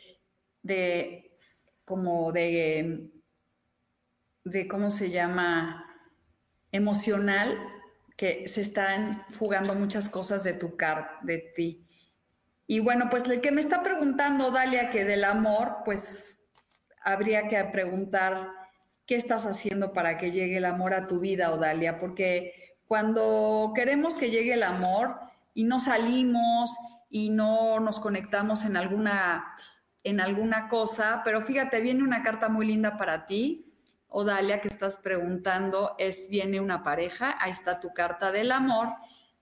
de 0.62 1.38
como 1.85 2.33
de, 2.33 3.11
de 4.43 4.66
cómo 4.66 4.90
se 4.90 5.11
llama, 5.11 5.85
emocional, 6.73 7.57
que 8.16 8.49
se 8.49 8.62
están 8.62 9.25
fugando 9.28 9.75
muchas 9.75 10.09
cosas 10.09 10.43
de 10.43 10.55
tu 10.55 10.76
car, 10.76 11.19
de 11.23 11.38
ti. 11.55 11.87
Y 12.66 12.81
bueno, 12.81 13.09
pues 13.11 13.25
el 13.25 13.40
que 13.40 13.52
me 13.52 13.61
está 13.61 13.83
preguntando, 13.83 14.50
Dalia, 14.50 14.90
que 14.90 15.05
del 15.05 15.25
amor, 15.25 15.76
pues 15.85 16.38
habría 17.05 17.47
que 17.47 17.62
preguntar 17.66 18.49
qué 19.07 19.14
estás 19.14 19.47
haciendo 19.47 19.93
para 19.93 20.19
que 20.19 20.33
llegue 20.33 20.57
el 20.57 20.64
amor 20.64 20.95
a 20.95 21.07
tu 21.07 21.21
vida, 21.21 21.52
Odalia, 21.52 21.99
porque 21.99 22.52
cuando 22.88 23.73
queremos 23.75 24.16
que 24.16 24.31
llegue 24.31 24.55
el 24.55 24.64
amor 24.64 25.21
y 25.55 25.64
no 25.64 25.78
salimos 25.78 26.75
y 27.17 27.31
no 27.31 27.81
nos 27.81 27.99
conectamos 27.99 28.67
en 28.67 28.77
alguna, 28.77 29.55
en 30.05 30.21
alguna 30.21 30.69
cosa, 30.69 31.23
pero 31.25 31.41
fíjate, 31.41 31.81
viene 31.81 32.03
una 32.03 32.23
carta 32.23 32.51
muy 32.51 32.67
linda 32.67 32.99
para 32.99 33.25
ti, 33.25 33.73
Odalia, 34.09 34.61
que 34.61 34.69
estás 34.69 34.99
preguntando, 34.99 35.95
es 35.99 36.29
viene 36.29 36.61
una 36.61 36.85
pareja, 36.85 37.35
ahí 37.41 37.53
está 37.53 37.81
tu 37.81 37.95
carta 37.95 38.33
del 38.33 38.53
amor, 38.53 38.89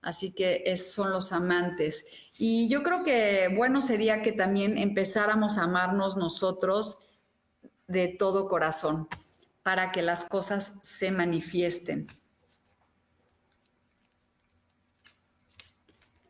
así 0.01 0.33
que 0.33 0.63
es, 0.65 0.93
son 0.93 1.11
los 1.11 1.33
amantes. 1.33 2.05
Y 2.37 2.69
yo 2.69 2.81
creo 2.81 3.03
que 3.03 3.53
bueno 3.53 3.81
sería 3.81 4.21
que 4.21 4.31
también 4.31 4.77
empezáramos 4.77 5.57
a 5.57 5.63
amarnos 5.63 6.15
nosotros 6.15 6.97
de 7.87 8.07
todo 8.07 8.47
corazón 8.47 9.09
para 9.63 9.91
que 9.91 10.01
las 10.01 10.23
cosas 10.23 10.75
se 10.81 11.11
manifiesten. 11.11 12.07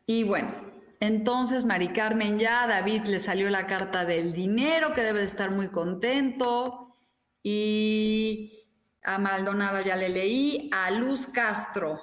Y 0.06 0.24
bueno, 0.24 0.75
entonces 1.06 1.64
Mari 1.64 1.88
Carmen 1.88 2.38
ya, 2.38 2.66
David 2.66 3.06
le 3.06 3.20
salió 3.20 3.48
la 3.48 3.66
carta 3.66 4.04
del 4.04 4.32
dinero, 4.32 4.92
que 4.92 5.02
debe 5.02 5.20
de 5.20 5.26
estar 5.26 5.50
muy 5.50 5.68
contento. 5.68 6.96
Y 7.42 8.66
a 9.04 9.18
Maldonado 9.18 9.80
ya 9.82 9.94
le 9.94 10.08
leí, 10.08 10.68
a 10.72 10.90
Luz 10.90 11.26
Castro. 11.26 12.00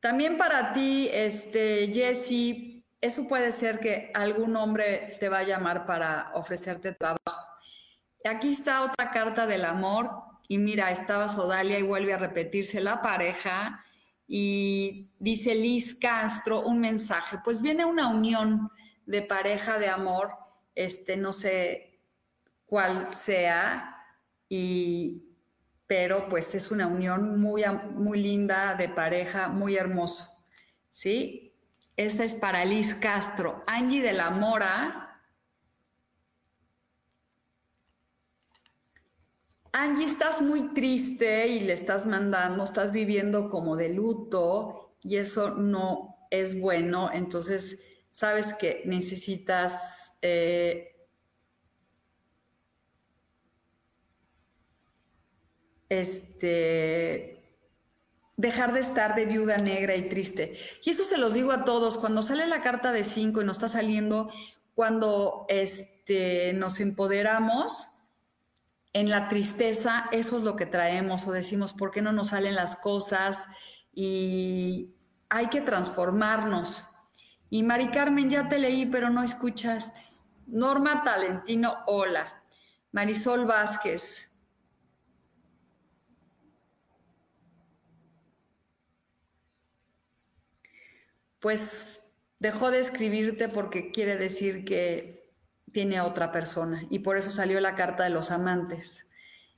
También 0.00 0.36
para 0.36 0.72
ti, 0.72 1.08
este, 1.12 1.92
Jesse, 1.94 2.84
eso 3.00 3.28
puede 3.28 3.52
ser 3.52 3.78
que 3.78 4.10
algún 4.14 4.56
hombre 4.56 5.16
te 5.20 5.28
va 5.28 5.38
a 5.38 5.44
llamar 5.44 5.86
para 5.86 6.32
ofrecerte 6.34 6.92
trabajo. 6.92 7.46
Aquí 8.24 8.50
está 8.50 8.82
otra 8.82 9.12
carta 9.12 9.46
del 9.46 9.64
amor. 9.64 10.10
Y 10.48 10.58
mira, 10.58 10.90
estaba 10.90 11.28
Sodalia 11.28 11.78
y 11.78 11.82
vuelve 11.82 12.12
a 12.12 12.18
repetirse 12.18 12.80
la 12.80 13.00
pareja 13.00 13.84
y 14.26 15.10
dice 15.18 15.54
Liz 15.54 15.94
Castro 15.98 16.62
un 16.62 16.80
mensaje, 16.80 17.38
pues 17.44 17.60
viene 17.60 17.84
una 17.84 18.08
unión 18.08 18.70
de 19.06 19.22
pareja 19.22 19.78
de 19.78 19.88
amor, 19.88 20.30
este 20.74 21.16
no 21.16 21.32
sé 21.32 22.00
cuál 22.66 23.12
sea, 23.12 23.96
y, 24.48 25.36
pero 25.86 26.28
pues 26.28 26.54
es 26.54 26.70
una 26.70 26.86
unión 26.86 27.40
muy, 27.40 27.64
muy 27.94 28.22
linda 28.22 28.74
de 28.74 28.88
pareja, 28.88 29.48
muy 29.48 29.76
hermoso, 29.76 30.28
¿sí? 30.90 31.54
Esta 31.96 32.24
es 32.24 32.34
para 32.34 32.64
Liz 32.64 32.94
Castro. 32.94 33.62
Angie 33.66 34.02
de 34.02 34.14
la 34.14 34.30
Mora 34.30 35.01
Angie, 39.72 40.04
estás 40.04 40.42
muy 40.42 40.74
triste 40.74 41.48
y 41.48 41.60
le 41.60 41.72
estás 41.72 42.04
mandando, 42.06 42.62
estás 42.64 42.92
viviendo 42.92 43.48
como 43.48 43.74
de 43.76 43.88
luto 43.88 44.96
y 45.02 45.16
eso 45.16 45.50
no 45.56 46.26
es 46.30 46.58
bueno. 46.60 47.10
Entonces, 47.12 47.78
sabes 48.10 48.52
que 48.54 48.82
necesitas 48.84 50.18
eh, 50.20 50.94
este 55.88 57.38
dejar 58.36 58.72
de 58.72 58.80
estar 58.80 59.14
de 59.14 59.26
viuda 59.26 59.56
negra 59.58 59.96
y 59.96 60.08
triste. 60.08 60.58
Y 60.84 60.90
eso 60.90 61.04
se 61.04 61.16
los 61.16 61.32
digo 61.32 61.52
a 61.52 61.64
todos, 61.64 61.96
cuando 61.96 62.22
sale 62.22 62.46
la 62.46 62.62
carta 62.62 62.92
de 62.92 63.04
cinco 63.04 63.40
y 63.40 63.44
nos 63.44 63.56
está 63.58 63.68
saliendo, 63.68 64.30
cuando 64.74 65.46
este, 65.48 66.52
nos 66.54 66.80
empoderamos, 66.80 67.86
en 68.92 69.08
la 69.08 69.28
tristeza 69.28 70.08
eso 70.12 70.38
es 70.38 70.44
lo 70.44 70.56
que 70.56 70.66
traemos 70.66 71.26
o 71.26 71.32
decimos, 71.32 71.72
¿por 71.72 71.90
qué 71.90 72.02
no 72.02 72.12
nos 72.12 72.28
salen 72.28 72.54
las 72.54 72.76
cosas? 72.76 73.46
Y 73.94 74.94
hay 75.28 75.48
que 75.48 75.60
transformarnos. 75.62 76.84
Y 77.48 77.62
Mari 77.62 77.88
Carmen, 77.88 78.30
ya 78.30 78.48
te 78.48 78.58
leí, 78.58 78.86
pero 78.86 79.10
no 79.10 79.22
escuchaste. 79.22 80.02
Norma 80.46 81.04
Talentino, 81.04 81.78
hola. 81.86 82.42
Marisol 82.92 83.46
Vázquez. 83.46 84.30
Pues 91.40 92.14
dejó 92.38 92.70
de 92.70 92.80
escribirte 92.80 93.48
porque 93.48 93.90
quiere 93.90 94.16
decir 94.16 94.64
que 94.64 95.21
tiene 95.72 96.00
otra 96.00 96.32
persona 96.32 96.84
y 96.90 97.00
por 97.00 97.16
eso 97.16 97.30
salió 97.30 97.60
la 97.60 97.74
carta 97.74 98.04
de 98.04 98.10
los 98.10 98.30
amantes. 98.30 99.06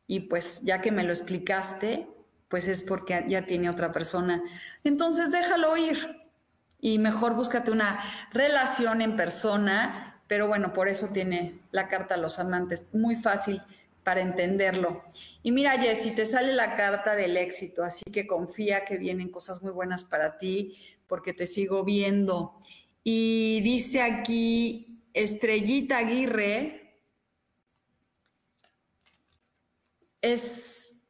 Y 0.06 0.20
pues 0.20 0.62
ya 0.62 0.80
que 0.80 0.92
me 0.92 1.04
lo 1.04 1.12
explicaste, 1.12 2.08
pues 2.48 2.68
es 2.68 2.82
porque 2.82 3.24
ya 3.28 3.46
tiene 3.46 3.70
otra 3.70 3.92
persona. 3.92 4.42
Entonces 4.84 5.30
déjalo 5.30 5.76
ir 5.76 6.24
y 6.80 6.98
mejor 6.98 7.34
búscate 7.34 7.70
una 7.70 7.98
relación 8.32 9.00
en 9.00 9.16
persona, 9.16 10.20
pero 10.28 10.48
bueno, 10.48 10.72
por 10.72 10.88
eso 10.88 11.08
tiene 11.08 11.58
la 11.70 11.88
carta 11.88 12.16
de 12.16 12.22
los 12.22 12.38
amantes. 12.38 12.88
Muy 12.92 13.16
fácil 13.16 13.62
para 14.04 14.20
entenderlo. 14.20 15.02
Y 15.42 15.50
mira, 15.50 15.80
Jessy, 15.80 16.14
te 16.14 16.26
sale 16.26 16.52
la 16.52 16.76
carta 16.76 17.16
del 17.16 17.36
éxito, 17.36 17.82
así 17.82 18.04
que 18.12 18.26
confía 18.26 18.84
que 18.84 18.98
vienen 18.98 19.30
cosas 19.30 19.62
muy 19.62 19.72
buenas 19.72 20.04
para 20.04 20.36
ti, 20.36 20.76
porque 21.08 21.32
te 21.32 21.46
sigo 21.46 21.84
viendo. 21.84 22.54
Y 23.02 23.62
dice 23.62 24.02
aquí, 24.02 24.93
Estrellita 25.14 25.98
Aguirre 25.98 26.98
es, 30.20 31.06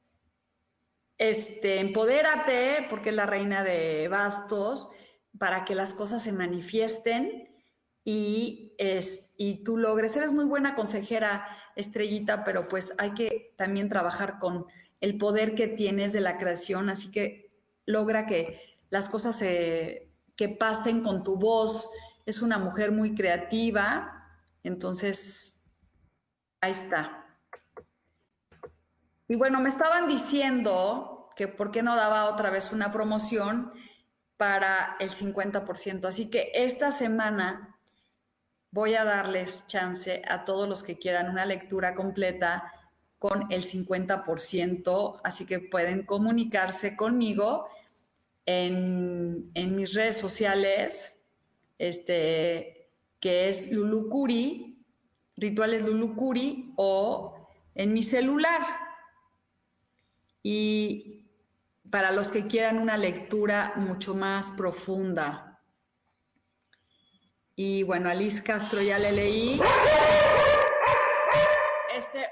este, 1.17 1.81
empodérate, 1.81 2.87
porque 2.91 3.09
es 3.09 3.17
la 3.17 3.27
reina 3.27 3.65
de 3.65 4.09
bastos, 4.09 4.91
para 5.39 5.65
que 5.65 5.75
las 5.75 5.95
cosas 5.95 6.23
se 6.23 6.33
manifiesten 6.33 7.49
y, 8.05 8.75
es, 8.79 9.35
y 9.39 9.65
tú 9.65 9.79
logres. 9.79 10.15
Eres 10.17 10.33
muy 10.33 10.45
buena 10.45 10.75
consejera, 10.75 11.49
Estrellita, 11.75 12.45
pero 12.45 12.69
pues 12.69 12.95
hay 12.99 13.15
que 13.15 13.55
también 13.57 13.89
trabajar 13.89 14.39
con 14.39 14.67
el 15.01 15.19
poder 15.19 15.55
que 15.55 15.67
tienes 15.67 16.13
de 16.13 16.21
la 16.21 16.39
creación, 16.39 16.89
así 16.89 17.11
que 17.11 17.51
logra 17.87 18.27
que 18.27 18.61
las 18.91 19.09
cosas 19.09 19.37
se, 19.37 20.13
que 20.37 20.49
pasen 20.49 21.03
con 21.03 21.25
tu 21.25 21.37
voz, 21.37 21.89
es 22.27 22.43
una 22.43 22.59
mujer 22.59 22.93
muy 22.93 23.15
creativa, 23.15 24.29
entonces 24.63 25.63
ahí 26.61 26.73
está. 26.73 27.27
Y 29.29 29.37
bueno, 29.37 29.61
me 29.61 29.71
estaban 29.71 30.09
diciendo 30.09 31.31
que 31.37 31.49
por 31.49 31.71
qué 31.71 31.83
no 31.83 31.97
daba 31.97 32.27
otra 32.27 32.51
vez 32.51 32.73
una 32.73 32.93
promoción 32.93 33.73
para 34.37 34.97
el 35.01 35.11
50%. 35.11 36.07
Así 36.07 36.31
que 36.31 36.51
esta 36.55 36.93
semana 36.93 37.79
voy 38.71 38.95
a 38.95 39.05
darles 39.05 39.67
chance 39.67 40.23
a 40.29 40.45
todos 40.45 40.69
los 40.69 40.83
que 40.83 40.99
quieran 40.99 41.31
una 41.31 41.47
lectura 41.47 41.95
completa 41.95 42.73
con 43.19 43.51
el 43.51 43.63
50%, 43.63 45.21
así 45.25 45.47
que 45.47 45.61
pueden 45.61 46.05
comunicarse 46.05 46.95
conmigo 46.95 47.69
en, 48.45 49.51
mis 49.55 49.95
redes 49.95 50.19
sociales, 50.19 51.15
este, 51.79 52.91
que 53.21 53.49
es 53.49 53.71
Lulucuri, 53.73 54.85
Rituales 55.37 55.85
Lulucuri, 55.85 56.73
o 56.77 57.49
en 57.75 57.93
mi 57.93 58.03
celular. 58.03 58.61
Y 60.43 61.29
para 61.91 62.13
los 62.13 62.31
que 62.31 62.47
quieran 62.47 62.79
una 62.79 62.97
lectura 62.97 63.73
mucho 63.77 64.15
más 64.15 64.53
profunda. 64.53 65.61
Y 67.57 67.85
bueno, 67.85 68.11
Alice 68.11 68.43
Castro 68.43 68.83
ya 68.83 68.99
le 68.99 69.13
leí. 69.13 69.61
Este, 71.97 72.27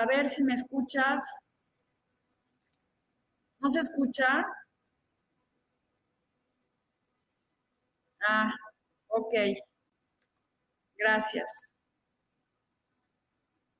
A 0.00 0.06
ver 0.06 0.26
si 0.26 0.42
me 0.42 0.54
escuchas. 0.54 1.22
¿No 3.60 3.68
se 3.68 3.80
escucha? 3.80 4.44
Ah, 8.22 8.50
ok. 9.08 9.34
Gracias. 10.96 11.66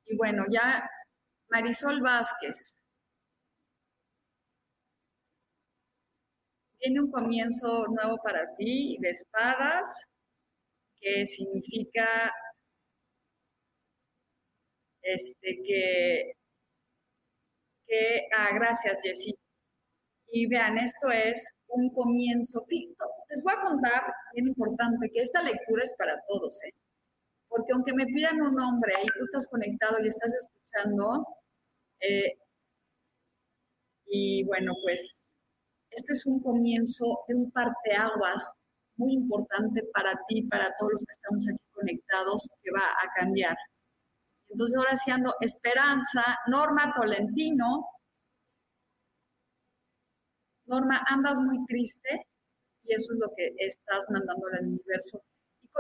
Y 0.07 0.17
bueno, 0.17 0.45
ya 0.51 0.87
Marisol 1.51 2.01
Vázquez. 2.03 2.75
Tiene 6.79 7.01
un 7.03 7.11
comienzo 7.11 7.87
nuevo 7.89 8.17
para 8.25 8.55
ti 8.57 8.97
de 9.01 9.11
espadas, 9.11 10.07
que 11.01 11.27
significa 11.27 12.33
este 15.15 15.63
que, 15.65 16.33
ah, 18.37 18.51
gracias 18.55 19.01
Jessy. 19.03 19.35
Y 20.33 20.47
vean, 20.47 20.79
esto 20.79 21.11
es 21.11 21.53
un 21.69 21.91
comienzo. 21.93 22.65
Les 23.29 23.43
voy 23.43 23.55
a 23.57 23.65
contar, 23.67 24.13
bien 24.35 24.49
importante, 24.49 25.11
que 25.13 25.21
esta 25.21 25.43
lectura 25.43 25.83
es 25.85 25.93
para 25.99 26.15
todos, 26.29 26.63
¿eh? 26.65 26.73
Porque 27.49 27.73
aunque 27.73 27.93
me 27.95 28.07
pidan 28.07 28.41
un 28.41 28.55
nombre 28.55 28.93
y 29.03 29.07
tú 29.07 29.25
estás 29.25 29.49
conectado 29.49 29.99
y 30.01 30.09
estás 30.09 30.35
escuchando, 30.35 31.27
eh, 32.01 32.39
y 34.07 34.45
bueno, 34.45 34.73
pues 34.83 35.17
este 35.91 36.13
es 36.13 36.27
un 36.27 36.41
comienzo 36.41 37.05
de 37.29 37.35
un 37.35 37.51
parteaguas 37.51 38.53
muy 38.97 39.15
importante 39.15 39.83
para 39.93 40.13
ti, 40.29 40.43
para 40.43 40.73
todos 40.79 40.93
los 40.93 41.05
que 41.05 41.13
estamos 41.13 41.47
aquí 41.49 41.65
conectados, 41.73 42.49
que 42.63 42.71
va 42.73 42.85
a 42.85 43.09
cambiar. 43.17 43.57
Entonces 44.51 44.77
ahora 44.77 44.97
sí 44.97 45.11
ando 45.11 45.35
Esperanza, 45.41 46.39
Norma 46.49 46.93
Tolentino, 46.95 47.87
Norma, 50.67 51.03
andas 51.09 51.41
muy 51.41 51.65
triste 51.67 52.27
y 52.85 52.95
eso 52.95 53.13
es 53.15 53.21
lo 53.21 53.33
que 53.37 53.55
estás 53.59 54.05
mandando 54.11 54.47
al 54.53 54.67
universo. 54.67 55.23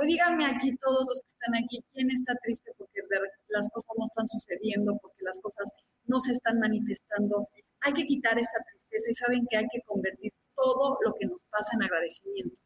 Y 0.02 0.06
díganme 0.06 0.46
aquí, 0.46 0.74
todos 0.76 1.04
los 1.08 1.20
que 1.20 1.28
están 1.28 1.54
aquí, 1.62 1.84
¿quién 1.92 2.10
está 2.10 2.34
triste 2.42 2.72
porque 2.78 3.00
las 3.48 3.68
cosas 3.70 3.90
no 3.98 4.06
están 4.06 4.28
sucediendo, 4.28 4.96
porque 5.02 5.22
las 5.22 5.38
cosas 5.40 5.68
no 6.06 6.20
se 6.20 6.32
están 6.32 6.58
manifestando? 6.58 7.48
Hay 7.80 7.92
que 7.92 8.06
quitar 8.06 8.38
esa 8.38 8.58
tristeza 8.70 9.10
y 9.10 9.14
saben 9.14 9.46
que 9.50 9.56
hay 9.58 9.66
que 9.70 9.82
convertir 9.82 10.32
todo 10.54 10.96
lo 11.04 11.12
que 11.14 11.26
nos 11.26 11.40
pasa 11.50 11.74
en 11.74 11.82
agradecimiento. 11.82 12.60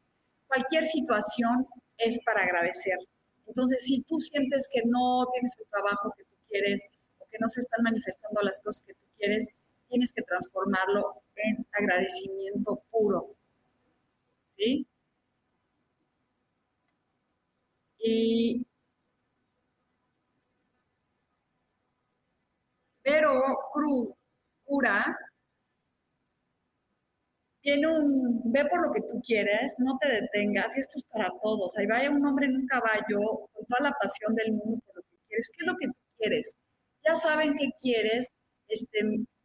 Cualquier 0.47 0.87
situación 0.87 1.67
es 1.97 2.21
para 2.25 2.45
agradecer. 2.45 2.99
Entonces, 3.55 3.85
si 3.85 4.03
tú 4.03 4.19
sientes 4.19 4.69
que 4.73 4.83
no 4.85 5.27
tienes 5.33 5.55
el 5.61 5.67
trabajo 5.69 6.13
que 6.17 6.25
tú 6.25 6.35
quieres 6.49 6.83
o 7.21 7.27
que 7.31 7.39
no 7.41 7.49
se 7.49 7.61
están 7.61 7.85
manifestando 7.85 8.41
las 8.43 8.61
cosas 8.61 8.85
que 8.85 8.95
tú 8.95 9.07
quieres, 9.17 9.47
tienes 9.89 10.13
que 10.13 10.23
transformarlo 10.23 11.23
en 11.37 11.65
agradecimiento 11.73 12.83
puro. 12.91 13.37
¿Sí? 14.57 14.89
Y 17.99 18.67
pero 23.03 23.41
Cruz, 23.73 24.09
cura, 24.65 25.17
tiene 27.65 27.89
un, 27.89 28.43
ve 28.53 28.67
por 28.67 28.87
lo 28.87 28.93
que 28.93 29.01
tú 29.01 29.23
quieres, 29.25 29.77
no 29.79 29.97
te 29.99 30.07
detengas, 30.21 30.77
y 30.77 30.81
esto 30.81 30.99
es 30.99 31.05
para 31.05 31.31
todos. 31.43 31.77
Ahí 31.79 31.87
vaya 31.87 32.11
un 32.11 32.25
hombre 32.27 32.45
en 32.47 32.57
un 32.57 32.67
caballo 32.67 33.49
con 33.53 33.65
toda 33.67 33.89
la 33.89 33.93
pasión 33.93 34.35
del 34.35 34.53
mundo 34.53 34.83
por 34.87 34.97
lo 34.97 35.03
que 35.03 35.17
quieres. 35.29 35.51
¿Qué 35.51 35.65
es 35.65 35.67
lo 35.67 35.77
que 35.79 35.87
tú 35.87 35.95
quieres? 36.19 36.57
Ya 37.07 37.15
saben 37.17 37.55
qué 37.59 37.71
quieres, 37.81 38.31
este, 38.69 39.01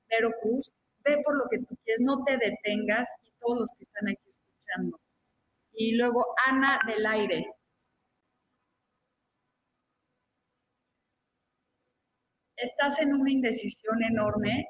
pero 0.10 0.32
Cruz, 0.42 0.70
ve 1.06 1.18
por 1.24 1.38
lo 1.38 1.46
que 1.50 1.60
tú 1.60 1.76
quieres, 1.86 2.02
no 2.02 2.22
te 2.26 2.34
detengas 2.38 3.08
y 3.24 3.32
todos 3.40 3.62
los 3.62 3.72
que 3.78 3.86
están 3.86 4.10
aquí 4.10 4.30
escuchando. 4.30 5.00
Y 5.74 5.96
luego 5.96 6.26
Ana 6.46 6.82
del 6.88 7.06
Aire. 7.06 7.48
Estás 12.58 13.00
en 13.00 13.14
una 13.14 13.32
indecisión 13.32 14.04
enorme, 14.04 14.68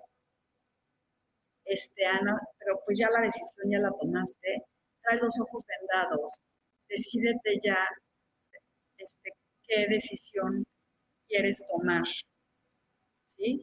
este, 1.69 2.05
Ana, 2.05 2.38
pero 2.58 2.82
pues 2.86 2.97
ya 2.99 3.10
la 3.10 3.21
decisión 3.21 3.71
ya 3.71 3.79
la 3.79 3.91
tomaste. 3.91 4.63
Trae 5.03 5.19
los 5.19 5.39
ojos 5.39 5.63
vendados. 5.67 6.39
Decídete 6.89 7.60
ya 7.63 7.88
este, 8.97 9.32
qué 9.63 9.88
decisión 9.88 10.65
quieres 11.27 11.63
tomar. 11.69 12.03
¿Sí? 13.38 13.62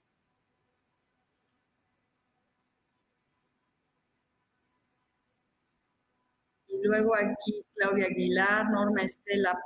luego 6.83 7.15
aquí 7.17 7.65
Claudia 7.75 8.07
Aguilar, 8.07 8.67
Norma 8.71 9.03
Estela 9.03 9.59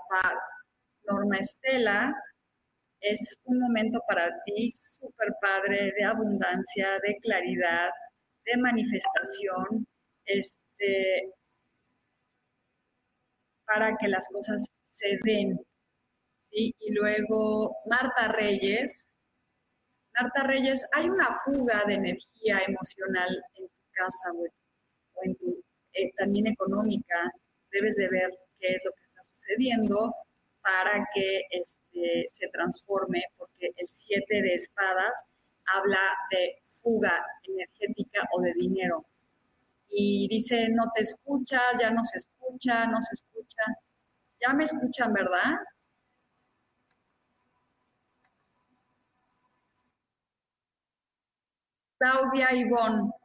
Norma 1.04 1.38
Estela, 1.38 2.14
es 3.00 3.36
un 3.44 3.58
momento 3.60 4.00
para 4.06 4.28
ti 4.44 4.70
súper 4.72 5.28
padre 5.40 5.92
de 5.96 6.04
abundancia, 6.04 6.98
de 7.02 7.16
claridad, 7.22 7.90
de 8.52 8.62
manifestación, 8.62 9.86
este, 10.24 11.32
para 13.66 13.96
que 13.96 14.08
las 14.08 14.28
cosas 14.28 14.66
se 14.82 15.18
den. 15.24 15.58
¿sí? 16.42 16.74
Y 16.80 16.92
luego 16.92 17.76
Marta 17.86 18.32
Reyes. 18.32 19.06
Marta 20.20 20.44
Reyes, 20.44 20.86
hay 20.92 21.08
una 21.08 21.28
fuga 21.44 21.84
de 21.86 21.94
energía 21.94 22.60
emocional 22.66 23.30
en 23.54 23.68
tu 23.68 23.74
casa 23.92 24.32
o 24.32 25.24
en 25.24 25.36
tu 25.36 25.62
eh, 25.92 26.12
también 26.16 26.46
económica, 26.46 27.30
debes 27.72 27.96
de 27.96 28.08
ver 28.08 28.30
qué 28.58 28.68
es 28.68 28.82
lo 28.84 28.92
que 28.92 29.02
está 29.02 29.22
sucediendo 29.34 30.14
para 30.62 31.04
que 31.14 31.42
este, 31.50 32.26
se 32.28 32.48
transforme, 32.48 33.22
porque 33.36 33.70
el 33.76 33.88
siete 33.88 34.42
de 34.42 34.54
espadas 34.54 35.24
habla 35.74 36.16
de 36.30 36.56
fuga 36.64 37.24
energética 37.44 38.26
o 38.32 38.40
de 38.42 38.52
dinero. 38.54 39.04
Y 39.88 40.28
dice, 40.28 40.68
no 40.70 40.84
te 40.94 41.02
escuchas, 41.02 41.78
ya 41.80 41.90
no 41.90 42.04
se 42.04 42.18
escucha, 42.18 42.86
no 42.86 43.00
se 43.02 43.14
escucha. 43.14 43.62
Ya 44.40 44.54
me 44.54 44.64
escuchan, 44.64 45.12
¿verdad? 45.12 45.52
Claudia 51.98 52.54
Ivonne. 52.54 53.19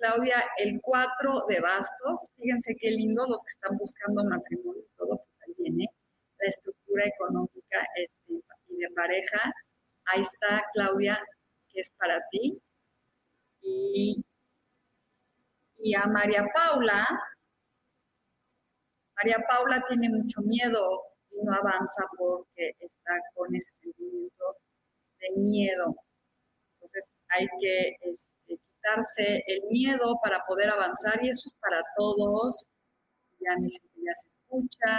Claudia, 0.00 0.42
el 0.56 0.80
4 0.80 1.44
de 1.46 1.60
bastos, 1.60 2.30
fíjense 2.36 2.74
qué 2.80 2.90
lindo 2.90 3.26
los 3.28 3.42
que 3.44 3.50
están 3.50 3.76
buscando 3.76 4.24
matrimonio 4.24 4.80
y 4.82 4.96
todo, 4.96 5.18
pues 5.18 5.28
ahí 5.46 5.54
viene 5.58 5.86
la 6.38 6.48
estructura 6.48 7.04
económica 7.04 7.86
este, 7.96 8.32
y 8.68 8.76
de 8.76 8.90
pareja. 8.96 9.52
Ahí 10.06 10.22
está 10.22 10.64
Claudia, 10.72 11.22
que 11.68 11.80
es 11.82 11.90
para 11.98 12.18
ti. 12.30 12.58
Y, 13.60 14.24
a 15.94 16.06
María 16.06 16.46
Paula, 16.54 17.06
María 19.16 19.38
Paula 19.48 19.84
tiene 19.86 20.08
mucho 20.08 20.40
miedo 20.40 21.02
y 21.30 21.42
no 21.42 21.52
avanza 21.52 22.06
porque 22.16 22.74
está 22.78 23.12
con 23.34 23.54
ese 23.54 23.70
sentimiento 23.82 24.56
de 25.20 25.30
miedo. 25.36 25.94
Entonces, 26.80 27.04
hay 27.28 27.46
que 27.60 27.96
este, 28.00 28.39
quitarse 28.80 29.42
el 29.46 29.62
miedo 29.70 30.18
para 30.22 30.44
poder 30.46 30.70
avanzar 30.70 31.22
y 31.22 31.30
eso 31.30 31.42
es 31.46 31.54
para 31.60 31.82
todos. 31.96 32.66
Ya 33.40 33.56
me 33.58 33.68
ya 33.68 34.14
se 34.16 34.28
escucha. 34.28 34.98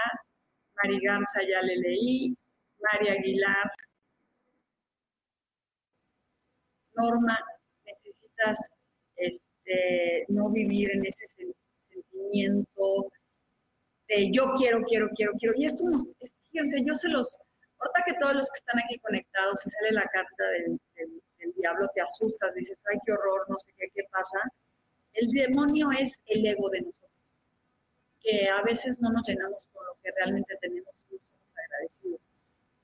Mari 0.76 1.00
Garza 1.02 1.42
ya 1.42 1.62
le 1.62 1.78
leí. 1.78 2.36
María 2.80 3.14
Aguilar. 3.14 3.72
Norma, 6.94 7.38
necesitas 7.86 8.60
este, 9.16 10.26
no 10.28 10.50
vivir 10.50 10.92
en 10.92 11.06
ese 11.06 11.26
sentimiento 11.90 13.12
de 14.08 14.30
yo 14.32 14.54
quiero, 14.58 14.82
quiero, 14.84 15.10
quiero, 15.16 15.32
quiero. 15.40 15.54
Y 15.56 15.66
esto, 15.66 15.86
fíjense, 16.52 16.84
yo 16.86 16.96
se 16.98 17.10
los, 17.10 17.38
ahorita 17.80 18.04
que 18.06 18.20
todos 18.20 18.36
los 18.36 18.48
que 18.50 18.58
están 18.58 18.80
aquí 18.84 19.00
conectados, 19.00 19.66
y 19.66 19.70
sale 19.70 19.92
la 19.94 20.04
carta 20.04 20.44
del, 20.52 20.80
diablo, 21.62 21.90
te 21.94 22.02
asustas, 22.02 22.54
dices, 22.56 22.78
ay, 22.92 22.98
qué 23.06 23.12
horror, 23.14 23.46
no 23.50 23.58
sé 23.60 23.72
qué, 23.78 23.88
qué 23.94 24.04
pasa. 24.12 24.40
El 25.14 25.30
demonio 25.32 25.90
es 25.92 26.22
el 26.26 26.46
ego 26.46 26.70
de 26.70 26.82
nosotros, 26.82 27.12
que 28.22 28.50
a 28.50 28.62
veces 28.64 29.00
no 29.00 29.12
nos 29.12 29.28
llenamos 29.28 29.68
con 29.74 29.86
lo 29.86 29.94
que 30.02 30.12
realmente 30.12 30.58
tenemos 30.62 30.94
y 31.10 31.18
somos 31.20 31.48
agradecidos. 31.56 32.22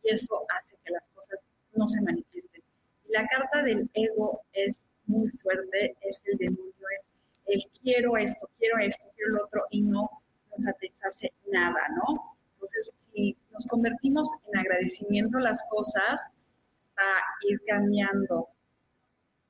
Y 0.04 0.10
eso 0.10 0.46
hace 0.56 0.78
que 0.84 0.92
las 0.92 1.08
cosas 1.10 1.40
no 1.74 1.88
se 1.88 2.02
manifiesten. 2.02 2.62
La 3.08 3.28
carta 3.28 3.64
del 3.64 3.90
ego 3.94 4.42
es 4.54 4.84
muy 5.06 5.30
fuerte, 5.30 5.96
es 6.02 6.22
el 6.26 6.38
demonio, 6.38 6.74
es 6.98 7.10
el 7.46 7.64
quiero 7.82 8.18
esto, 8.18 8.50
quiero 8.60 8.78
esto, 8.80 9.10
quiero 9.16 9.32
lo 9.32 9.46
otro, 9.46 9.66
y 9.70 9.82
no 9.82 10.10
nos 10.52 10.64
satisface 10.64 11.32
nada, 11.48 11.88
¿no? 11.96 12.38
Entonces, 12.54 12.92
si 13.14 13.38
nos 13.52 13.66
convertimos 13.68 14.30
en 14.48 14.60
agradecimiento 14.60 15.40
las 15.40 15.66
cosas, 15.70 16.28
va 16.98 17.18
a 17.18 17.24
ir 17.48 17.62
cambiando. 17.66 18.50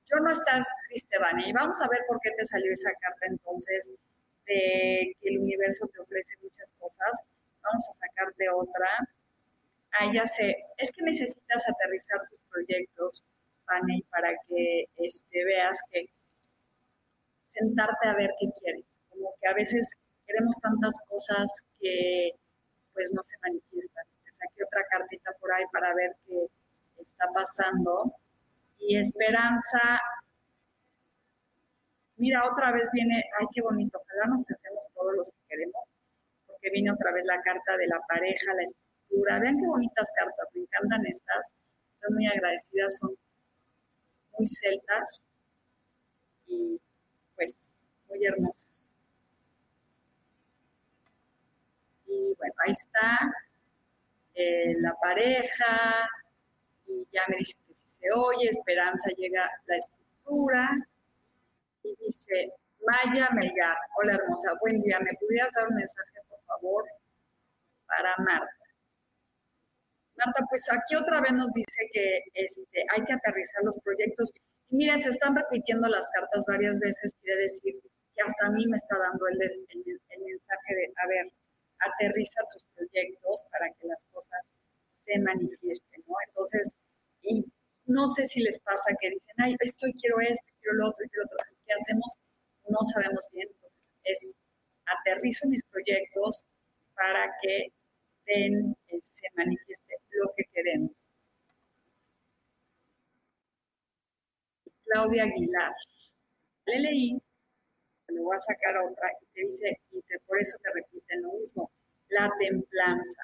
Yo 0.10 0.20
no 0.24 0.32
estás 0.32 0.66
triste, 0.88 1.18
Vane, 1.20 1.50
y 1.50 1.54
vamos 1.54 1.82
a 1.82 1.90
ver 1.90 2.00
por 2.08 2.20
qué 2.22 2.32
te 2.38 2.46
salió 2.46 2.72
esa 2.72 2.92
carta 3.02 3.26
entonces 3.28 3.92
de 4.46 5.16
que 5.20 5.30
el 5.30 5.40
universo 5.40 5.88
te 5.88 6.00
ofrece 6.02 6.36
muchas 6.42 6.70
cosas. 6.80 7.22
Vamos 7.62 7.86
a 7.90 7.94
sacarte 7.94 8.50
otra. 8.50 8.88
Ah, 10.00 10.12
ya 10.14 10.26
sé, 10.26 10.56
es 10.78 10.92
que 10.92 11.04
necesitas 11.04 11.64
aterrizar 11.68 12.22
tus 12.30 12.40
proyectos, 12.50 13.24
Vane, 13.68 14.04
para 14.10 14.32
que 14.48 14.86
este, 14.98 15.44
veas 15.44 15.80
que 15.92 16.06
sentarte 17.52 18.08
a 18.08 18.16
ver 18.16 18.32
qué 18.40 18.48
quieres. 18.62 18.86
Como 19.10 19.34
que 19.42 19.48
a 19.50 19.54
veces 19.54 19.92
queremos 20.26 20.56
tantas 20.62 20.96
cosas 21.08 21.64
que 21.80 22.32
pues 22.94 23.12
no 23.14 23.22
se 23.24 23.38
manifiestan. 23.42 24.06
Te 24.24 24.32
saqué 24.32 24.64
otra 24.64 24.84
cartita 24.90 25.32
por 25.40 25.52
ahí 25.54 25.66
para 25.72 25.94
ver 25.94 26.16
qué 26.26 26.48
está 27.02 27.26
pasando. 27.34 28.14
Y 28.80 28.98
esperanza, 28.98 30.00
mira, 32.18 32.50
otra 32.50 32.72
vez 32.72 32.90
viene, 32.94 33.24
ay, 33.40 33.48
qué 33.54 33.62
bonito, 33.62 34.00
ojalá 34.02 34.28
nos 34.28 34.46
casemos 34.46 34.84
todos 34.94 35.14
los 35.16 35.30
que 35.30 35.38
queremos, 35.50 35.84
porque 36.48 36.70
viene 36.72 36.92
otra 36.92 37.12
vez 37.14 37.24
la 37.26 37.42
carta 37.42 37.78
de 37.78 37.88
la 37.88 38.00
pareja, 38.08 38.54
la 38.54 38.64
estructura. 38.64 39.40
Vean 39.40 39.58
qué 39.60 39.68
bonitas 39.68 40.12
cartas, 40.16 40.48
me 40.54 40.62
encantan 40.62 41.06
estas. 41.06 41.54
Estoy 41.96 42.14
muy 42.16 42.28
agradecida, 42.28 42.90
son 42.92 43.16
muy 44.38 44.48
celtas 44.48 45.22
y 46.48 46.80
pues 47.36 47.54
muy 48.10 48.26
hermosas. 48.26 48.68
Y 52.08 52.34
bueno, 52.36 52.54
ahí 52.66 52.72
está 52.72 53.34
eh, 54.36 54.74
la 54.80 54.94
pareja, 55.02 56.10
y 56.86 57.08
ya 57.12 57.24
me 57.28 57.38
dice 58.00 58.12
oye, 58.14 58.50
Esperanza 58.50 59.10
llega 59.18 59.50
la 59.66 59.76
estructura, 59.76 60.70
y 61.84 61.96
dice, 62.06 62.54
Maya 62.86 63.30
Melgar, 63.34 63.78
hola 63.98 64.16
hermosa, 64.16 64.54
buen 64.62 64.82
día, 64.82 65.00
¿me 65.00 65.14
pudieras 65.20 65.54
dar 65.56 65.68
un 65.68 65.76
mensaje, 65.76 66.20
por 66.30 66.42
favor, 66.44 66.86
para 67.88 68.16
Marta? 68.18 68.52
Marta, 70.18 70.44
pues 70.50 70.66
aquí 70.72 70.96
otra 70.96 71.22
vez 71.22 71.32
nos 71.34 71.54
dice 71.54 71.90
que 71.94 72.22
este, 72.34 72.84
hay 72.94 73.04
que 73.06 73.14
aterrizar 73.14 73.64
los 73.64 73.80
proyectos. 73.80 74.32
Y 74.70 74.76
mira, 74.76 74.98
se 74.98 75.10
están 75.10 75.36
repitiendo 75.36 75.88
las 75.88 76.10
cartas 76.10 76.46
varias 76.48 76.80
veces, 76.80 77.14
quiere 77.22 77.42
decir 77.42 77.80
que 77.82 78.22
hasta 78.22 78.48
a 78.48 78.52
mí 78.52 78.66
me 78.68 78.76
está 78.76 78.98
dando 78.98 79.28
el, 79.28 79.40
el 79.42 80.22
mensaje 80.24 80.76
de, 80.76 80.94
a 80.98 81.08
ver, 81.08 81.32
aterriza 81.80 82.42
tus 82.52 82.64
proyectos 82.76 83.44
para 83.52 83.72
que 83.74 83.88
las 83.88 84.04
cosas 84.12 84.42
se 85.00 85.20
manifiesten, 85.20 86.04
¿no? 86.08 86.16
Entonces, 86.28 86.76
y 87.22 87.46
no 87.88 88.08
sé 88.08 88.26
si 88.26 88.42
les 88.42 88.60
pasa 88.60 88.96
que 89.00 89.10
dicen, 89.10 89.36
ay, 89.38 89.56
esto 89.60 89.88
quiero 90.00 90.20
esto, 90.22 90.46
quiero 90.62 90.78
lo 90.78 90.90
otro, 90.90 91.06
quiero 91.10 91.26
otro, 91.26 91.38
¿qué 91.66 91.74
hacemos? 91.74 92.14
No 92.70 92.80
sabemos 92.94 93.26
bien, 93.34 93.48
entonces 93.50 93.80
es 94.04 94.36
aterrizo 94.86 95.48
mis 95.48 95.64
proyectos 95.64 96.46
para 96.96 97.32
que 97.42 97.72
den, 98.26 98.76
eh, 98.88 99.00
se 99.04 99.28
manifieste 99.36 99.96
lo 100.12 100.32
que 100.36 100.44
queremos. 100.54 100.92
Claudia 104.86 105.24
Aguilar. 105.24 105.74
Le 106.66 106.80
leí 106.80 107.22
le 108.10 108.22
voy 108.22 108.36
a 108.36 108.40
sacar 108.40 108.78
otra, 108.78 109.10
y 109.22 109.26
te 109.34 109.48
dice, 109.48 109.80
y 109.92 110.02
por 110.26 110.40
eso 110.40 110.58
te 110.62 110.72
repiten 110.74 111.22
lo 111.24 111.34
mismo, 111.34 111.72
la 112.10 112.32
templanza. 112.40 113.22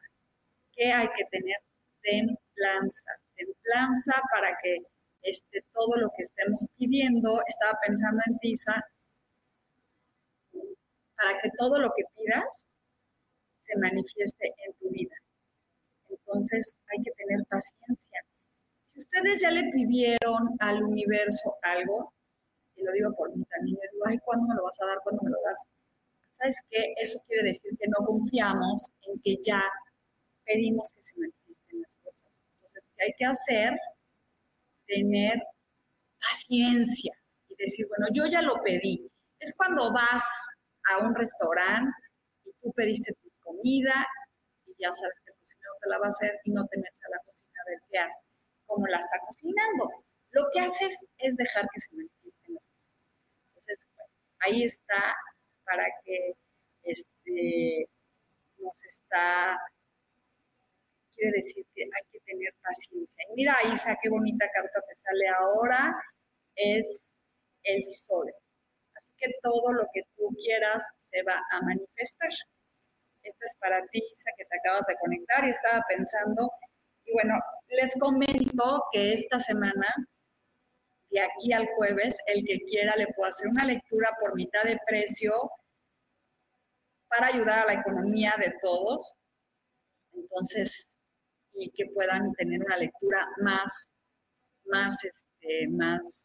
¿Qué 0.73 0.91
hay 0.91 1.08
que 1.15 1.26
tener? 1.32 1.58
Templanza. 2.02 3.22
Templanza 3.35 4.21
para 4.33 4.57
que 4.61 4.77
este, 5.23 5.63
todo 5.73 5.97
lo 5.97 6.09
que 6.15 6.23
estemos 6.23 6.65
pidiendo, 6.77 7.41
estaba 7.47 7.79
pensando 7.85 8.21
en 8.27 8.37
Tisa, 8.39 8.85
para 11.15 11.39
que 11.41 11.49
todo 11.57 11.79
lo 11.79 11.91
que 11.95 12.03
pidas 12.15 12.65
se 13.59 13.77
manifieste 13.79 14.53
en 14.65 14.73
tu 14.73 14.89
vida. 14.89 15.15
Entonces 16.09 16.77
hay 16.91 17.03
que 17.03 17.11
tener 17.11 17.45
paciencia. 17.47 18.19
Si 18.83 18.99
ustedes 18.99 19.41
ya 19.41 19.51
le 19.51 19.71
pidieron 19.71 20.55
al 20.59 20.83
universo 20.83 21.55
algo, 21.61 22.13
y 22.75 22.83
lo 22.83 22.91
digo 22.91 23.15
por 23.15 23.35
mí 23.35 23.43
también, 23.45 23.77
yo 23.77 23.89
digo, 23.91 24.03
ay, 24.07 24.19
¿cuándo 24.25 24.47
me 24.47 24.55
lo 24.55 24.63
vas 24.63 24.79
a 24.81 24.85
dar? 24.85 24.99
¿Cuándo 25.03 25.21
me 25.23 25.31
lo 25.31 25.37
das? 25.45 25.59
¿Sabes 26.37 26.57
qué? 26.69 26.93
Eso 27.01 27.19
quiere 27.27 27.47
decir 27.47 27.71
que 27.79 27.87
no 27.87 28.05
confiamos 28.05 28.89
en 29.03 29.13
que 29.23 29.37
ya 29.41 29.63
pedimos 30.45 30.91
que 30.91 31.03
se 31.03 31.17
manifiesten 31.17 31.81
las 31.81 31.95
cosas. 32.03 32.31
Entonces, 32.55 32.83
¿qué 32.92 32.92
hay 33.03 33.13
que 33.17 33.25
hacer? 33.25 33.73
Tener 34.85 35.41
paciencia 36.19 37.13
y 37.49 37.55
decir, 37.57 37.87
bueno, 37.87 38.07
yo 38.13 38.25
ya 38.27 38.41
lo 38.41 38.61
pedí. 38.63 39.09
Es 39.39 39.53
cuando 39.55 39.91
vas 39.93 40.23
a 40.89 40.99
un 40.99 41.15
restaurante 41.15 41.95
y 42.45 42.51
tú 42.61 42.71
pediste 42.73 43.13
tu 43.21 43.29
comida 43.41 44.05
y 44.65 44.75
ya 44.79 44.93
sabes 44.93 45.15
que 45.23 45.31
el 45.31 45.37
cocinero 45.37 45.71
te 45.81 45.89
la 45.89 45.99
va 45.99 46.05
a 46.07 46.09
hacer 46.09 46.39
y 46.43 46.51
no 46.51 46.65
te 46.67 46.77
metes 46.77 47.01
a 47.05 47.09
la 47.09 47.19
cocina 47.25 47.59
a 47.61 47.69
ver 47.69 47.79
qué 47.89 47.97
hace, 47.99 48.19
cómo 48.65 48.87
la 48.87 48.97
está 48.97 49.19
cocinando. 49.25 49.89
Lo 50.31 50.43
que 50.53 50.59
haces 50.61 51.05
es 51.19 51.35
dejar 51.35 51.67
que 51.73 51.81
se 51.81 51.95
manifieste 51.95 52.33
ahí 54.43 54.63
está 54.63 55.15
para 55.65 55.85
que 56.03 56.33
este, 56.83 57.87
nos 58.57 58.83
está, 58.83 59.57
quiere 61.23 61.38
decir 61.38 61.65
que 61.73 61.83
hay 61.83 62.05
que 62.12 62.19
tener 62.25 62.53
paciencia. 62.62 63.23
Y 63.29 63.36
mira, 63.36 63.55
Isa, 63.71 63.97
qué 64.01 64.09
bonita 64.09 64.45
carta 64.53 64.81
te 64.81 64.95
sale 64.95 65.27
ahora, 65.39 65.95
es 66.55 67.09
el 67.63 67.81
sol. 67.83 68.29
Así 68.95 69.12
que 69.17 69.31
todo 69.41 69.71
lo 69.71 69.88
que 69.93 70.01
tú 70.15 70.29
quieras 70.43 70.86
se 71.09 71.23
va 71.23 71.41
a 71.51 71.62
manifestar. 71.62 72.29
Esta 73.23 73.45
es 73.45 73.55
para 73.59 73.81
ti, 73.88 73.99
Isa, 73.99 74.31
que 74.38 74.43
te 74.45 74.57
acabas 74.57 74.86
de 74.88 74.95
conectar 74.99 75.45
y 75.45 75.49
estaba 75.49 75.81
pensando. 75.88 76.51
Y 77.05 77.13
bueno, 77.13 77.39
les 77.69 77.93
comento 77.97 78.83
que 78.91 79.13
esta 79.13 79.39
semana 79.39 79.88
de 81.09 81.21
aquí 81.21 81.53
al 81.53 81.67
jueves, 81.77 82.17
el 82.25 82.43
que 82.45 82.59
quiera 82.65 82.95
le 82.97 83.07
puedo 83.13 83.29
hacer 83.29 83.47
una 83.47 83.65
lectura 83.65 84.09
por 84.19 84.36
mitad 84.36 84.63
de 84.63 84.77
precio 84.86 85.31
para 87.07 87.27
ayudar 87.27 87.59
a 87.59 87.65
la 87.65 87.79
economía 87.79 88.33
de 88.39 88.53
todos. 88.62 89.13
Entonces, 90.12 90.88
y 91.55 91.71
que 91.71 91.85
puedan 91.93 92.33
tener 92.33 92.61
una 92.61 92.77
lectura 92.77 93.27
más, 93.43 93.89
más, 94.65 94.97
este, 95.05 95.67
más, 95.69 96.21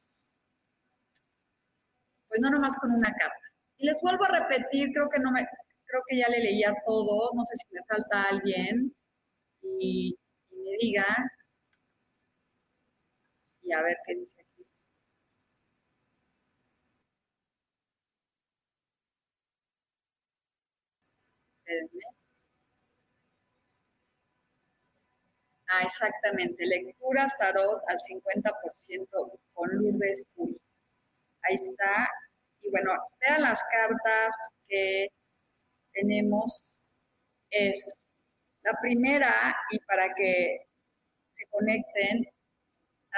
pues 2.28 2.40
no 2.40 2.50
nomás 2.50 2.76
con 2.78 2.92
una 2.92 3.12
carta. 3.12 3.44
Y 3.78 3.86
les 3.86 4.00
vuelvo 4.02 4.24
a 4.24 4.38
repetir, 4.40 4.88
creo 4.92 5.08
que 5.10 5.20
no 5.20 5.30
me, 5.30 5.46
creo 5.86 6.02
que 6.08 6.18
ya 6.18 6.28
le 6.28 6.40
leía 6.40 6.74
todo, 6.86 7.30
no 7.34 7.44
sé 7.44 7.54
si 7.56 7.74
me 7.74 7.80
falta 7.88 8.28
alguien 8.30 8.92
y, 9.62 10.16
y 10.50 10.56
me 10.56 10.76
diga, 10.80 11.06
y 13.62 13.72
a 13.72 13.82
ver 13.82 13.96
qué 14.04 14.14
dice. 14.16 14.44
Ah, 25.68 25.82
exactamente. 25.84 26.64
Lecturas 26.66 27.36
tarot 27.38 27.82
al 27.88 27.98
50% 27.98 29.40
con 29.52 29.68
Lourdes 29.72 30.24
Puri. 30.34 30.58
Ahí 31.42 31.56
está. 31.56 32.08
Y 32.60 32.70
bueno, 32.70 32.92
vean 33.20 33.42
las 33.42 33.62
cartas 33.70 34.36
que 34.66 35.08
tenemos. 35.92 36.62
Es 37.50 38.04
la 38.62 38.72
primera, 38.80 39.56
y 39.70 39.78
para 39.80 40.14
que 40.14 40.66
se 41.32 41.46
conecten, 41.50 42.26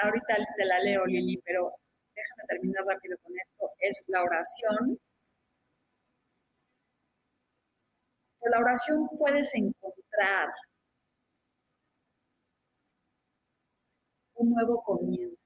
ahorita 0.03 0.37
te 0.57 0.65
la 0.65 0.79
leo, 0.79 1.05
Lili, 1.05 1.37
pero 1.45 1.73
déjame 2.15 2.43
terminar 2.47 2.85
rápido 2.85 3.17
con 3.23 3.33
esto, 3.33 3.71
es 3.79 4.03
la 4.07 4.23
oración. 4.23 4.99
Por 8.39 8.51
la 8.51 8.59
oración 8.59 9.09
puedes 9.17 9.53
encontrar 9.55 10.49
un 14.41 14.51
nuevo 14.51 14.81
comienzo. 14.83 15.37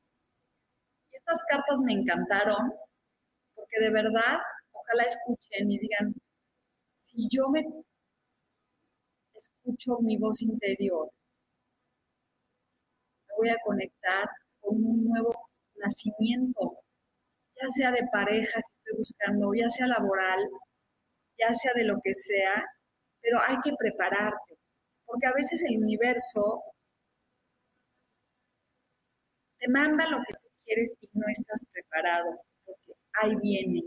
Y 1.12 1.18
estas 1.18 1.44
cartas 1.50 1.80
me 1.84 1.94
encantaron 1.94 2.74
porque 3.54 3.80
de 3.82 3.92
verdad, 3.92 4.40
ojalá 4.72 5.04
escuchen 5.04 5.72
y 5.72 5.80
digan, 5.80 6.14
si 6.96 7.28
yo 7.30 7.50
me 7.52 7.64
escucho 9.34 9.98
mi 10.02 10.18
voz 10.18 10.42
interior, 10.42 11.10
me 13.28 13.36
voy 13.38 13.50
a 13.50 13.58
conectar 13.64 14.30
con 14.60 14.76
un 14.76 15.06
nuevo 15.06 15.34
nacimiento, 15.76 16.80
ya 17.56 17.68
sea 17.70 17.92
de 17.92 18.08
pareja, 18.12 18.62
si 18.62 18.74
estoy 18.78 18.98
buscando, 18.98 19.54
ya 19.54 19.70
sea 19.70 19.88
laboral, 19.88 20.40
ya 21.38 21.54
sea 21.54 21.74
de 21.76 21.86
lo 21.86 21.96
que 22.04 22.14
sea, 22.14 22.64
pero 23.22 23.40
hay 23.42 23.58
que 23.64 23.72
prepararte, 23.78 24.58
porque 25.06 25.28
a 25.28 25.34
veces 25.34 25.64
el 25.68 25.82
universo 25.84 26.64
te 29.66 29.72
manda 29.72 30.06
lo 30.10 30.18
que 30.28 30.34
tú 30.34 30.48
quieres 30.64 30.94
y 31.02 31.10
no 31.14 31.26
estás 31.28 31.66
preparado, 31.72 32.40
porque 32.66 32.94
ahí 33.22 33.36
viene. 33.42 33.82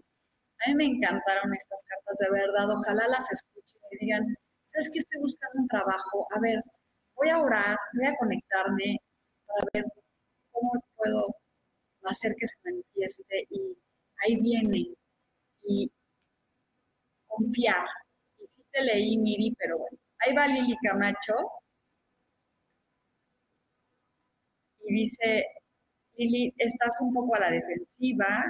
A 0.67 0.71
mí 0.71 0.75
me 0.75 0.85
encantaron 0.87 1.55
estas 1.55 1.81
cartas 1.87 2.19
de 2.19 2.31
verdad, 2.33 2.71
ojalá 2.71 3.07
las 3.09 3.31
escuchen 3.31 3.81
y 3.93 4.05
digan, 4.05 4.37
¿sabes 4.67 4.91
que 4.93 4.99
estoy 4.99 5.21
buscando 5.21 5.63
un 5.63 5.69
trabajo? 5.69 6.27
A 6.35 6.41
ver, 6.41 6.61
voy 7.15 7.31
a 7.31 7.39
orar, 7.41 7.77
voy 7.95 8.07
a 8.07 8.17
conectarme 8.17 8.97
para 9.47 9.71
ver 9.73 9.85
cómo 10.51 10.73
puedo 10.97 11.37
hacer 12.05 12.35
que 12.37 12.49
se 12.49 12.57
manifieste 12.65 13.47
y 13.51 13.79
ahí 14.25 14.37
viene. 14.41 14.95
Y 15.63 15.93
confiar. 17.27 17.87
Y 18.39 18.47
sí 18.47 18.63
te 18.73 18.83
leí, 18.83 19.19
Miri, 19.19 19.55
pero 19.59 19.79
bueno. 19.79 19.99
Ahí 20.21 20.35
va 20.35 20.49
Lili 20.49 20.77
Camacho. 20.83 21.35
Y 24.81 24.95
dice, 24.95 25.47
Lili, 26.19 26.53
estás 26.59 27.01
un 27.01 27.15
poco 27.15 27.37
a 27.37 27.41
la 27.41 27.51
defensiva. 27.51 28.45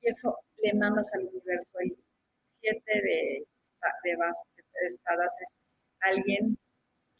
Y 0.00 0.08
eso 0.08 0.38
le 0.62 0.74
mandas 0.74 1.12
al 1.14 1.26
universo. 1.26 1.70
El 1.80 1.96
siete 2.44 2.92
de, 2.94 3.00
de, 3.02 4.10
de 4.10 4.88
espadas 4.88 5.32
es 5.40 5.52
alguien 6.00 6.56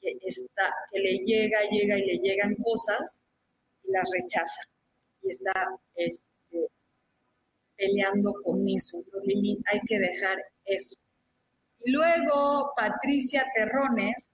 que, 0.01 0.17
está, 0.23 0.73
que 0.93 1.01
le 1.01 1.19
llega, 1.25 1.59
llega 1.71 1.99
y 1.99 2.07
le 2.07 2.19
llegan 2.19 2.55
cosas 2.57 3.21
y 3.83 3.91
las 3.91 4.09
rechaza. 4.13 4.63
Y 5.23 5.31
está 5.31 5.77
este, 5.97 6.69
peleando 7.77 8.33
con 8.45 8.65
eso. 8.69 9.03
Lili, 9.25 9.59
hay 9.67 9.81
que 9.89 9.99
dejar 9.99 10.39
eso. 10.65 10.97
Y 11.85 11.91
luego 11.91 12.73
Patricia 12.77 13.45
Terrones 13.57 14.29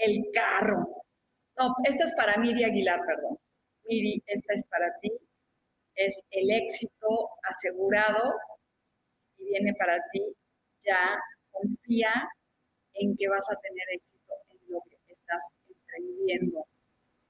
el 0.00 0.24
carro. 0.32 1.04
No, 1.58 1.74
esta 1.84 2.04
es 2.04 2.14
para 2.16 2.36
Miri 2.38 2.64
Aguilar, 2.64 3.00
perdón. 3.06 3.38
Miri, 3.84 4.22
esta 4.26 4.54
es 4.54 4.66
para 4.68 4.86
ti. 5.00 5.10
Es 5.94 6.22
el 6.30 6.50
éxito 6.50 7.30
asegurado 7.42 8.32
y 9.36 9.44
viene 9.44 9.74
para 9.74 9.96
ti. 10.12 10.22
Ya 10.84 11.18
confía 11.50 12.12
en 12.94 13.14
que 13.16 13.28
vas 13.28 13.46
a 13.50 13.60
tener 13.60 13.84
éxito 13.92 14.32
en 14.50 14.72
lo 14.72 14.80
que 14.88 15.12
estás 15.12 15.44
emprendiendo. 15.68 16.66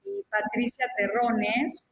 Y 0.03 0.23
Patricia 0.29 0.85
Terrones. 0.97 1.90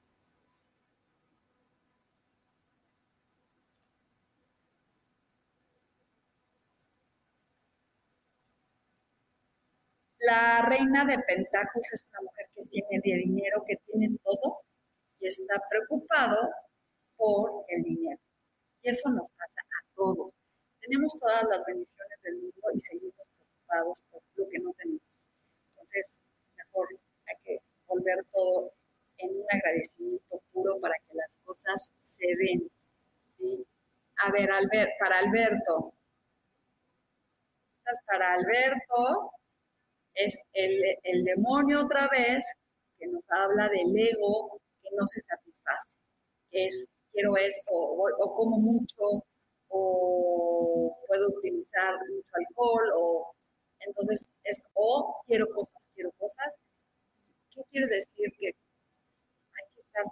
La 10.19 10.65
reina 10.67 11.05
de 11.05 11.17
Pentáculos 11.19 11.93
es 11.93 12.03
una 12.11 12.21
mujer 12.23 12.49
que 12.53 12.65
tiene 12.65 13.17
dinero, 13.23 13.63
que 13.65 13.77
tiene 13.85 14.17
todo 14.21 14.63
y 15.19 15.27
está 15.27 15.61
preocupado 15.69 16.49
por 17.15 17.63
el 17.69 17.83
dinero. 17.83 18.19
Y 18.81 18.89
eso 18.89 19.09
nos 19.11 19.29
pasa 19.31 19.61
a 19.61 19.95
todos. 19.95 20.33
Tenemos 20.81 21.17
todas 21.17 21.43
las 21.43 21.63
bendiciones 21.65 22.21
del 22.21 22.35
mundo 22.35 22.67
y 22.73 22.81
seguimos 22.81 23.15
preocupados 23.37 24.01
por 24.11 24.21
lo 24.35 24.49
que 24.49 24.59
no 24.59 24.73
tenemos. 24.73 25.01
Entonces, 25.71 26.19
mejor 26.57 26.87
hay 27.25 27.35
que 27.43 27.57
volver 27.87 28.25
todo 28.33 28.73
en 29.19 29.29
un 29.29 29.45
agradecimiento 29.49 30.41
puro 30.51 30.81
para 30.81 30.95
que 31.07 31.15
las 31.15 31.33
cosas 31.45 31.91
se 32.01 32.27
den. 32.27 32.69
¿sí? 33.29 33.65
A 34.17 34.31
ver, 34.31 34.49
para 34.99 35.19
Alberto. 35.19 35.93
Estás 37.77 37.99
para 38.05 38.33
Alberto 38.33 39.31
es 40.19 40.41
el, 40.53 41.23
demonio 41.23 41.85
otra 41.85 42.09
vez 42.09 42.45
que 42.97 43.07
nos 43.07 43.23
habla 43.29 43.69
del 43.69 43.97
ego 43.97 44.59
que 44.83 44.89
no 44.97 45.07
se 45.07 45.21
satisface, 45.21 45.97
es 46.51 46.89
quiero 47.13 47.37
esto, 47.37 47.71
o, 47.71 48.35
como 48.35 48.57
mucho, 48.57 49.23
o 49.69 50.97
puedo 51.07 51.29
utilizar 51.29 51.93
mucho 52.09 52.29
alcohol, 52.33 52.91
o 52.97 53.33
entonces 53.79 54.27
es 54.43 54.61
o 54.73 55.21
quiero 55.25 55.47
cosas, 55.55 55.87
quiero 55.95 56.11
cosas. 56.17 56.53
¿Qué 57.51 57.63
quiere 57.71 57.87
decir? 57.87 58.27
Que 58.37 58.47
hay 58.47 59.65
que 59.73 59.81
estar 59.81 60.03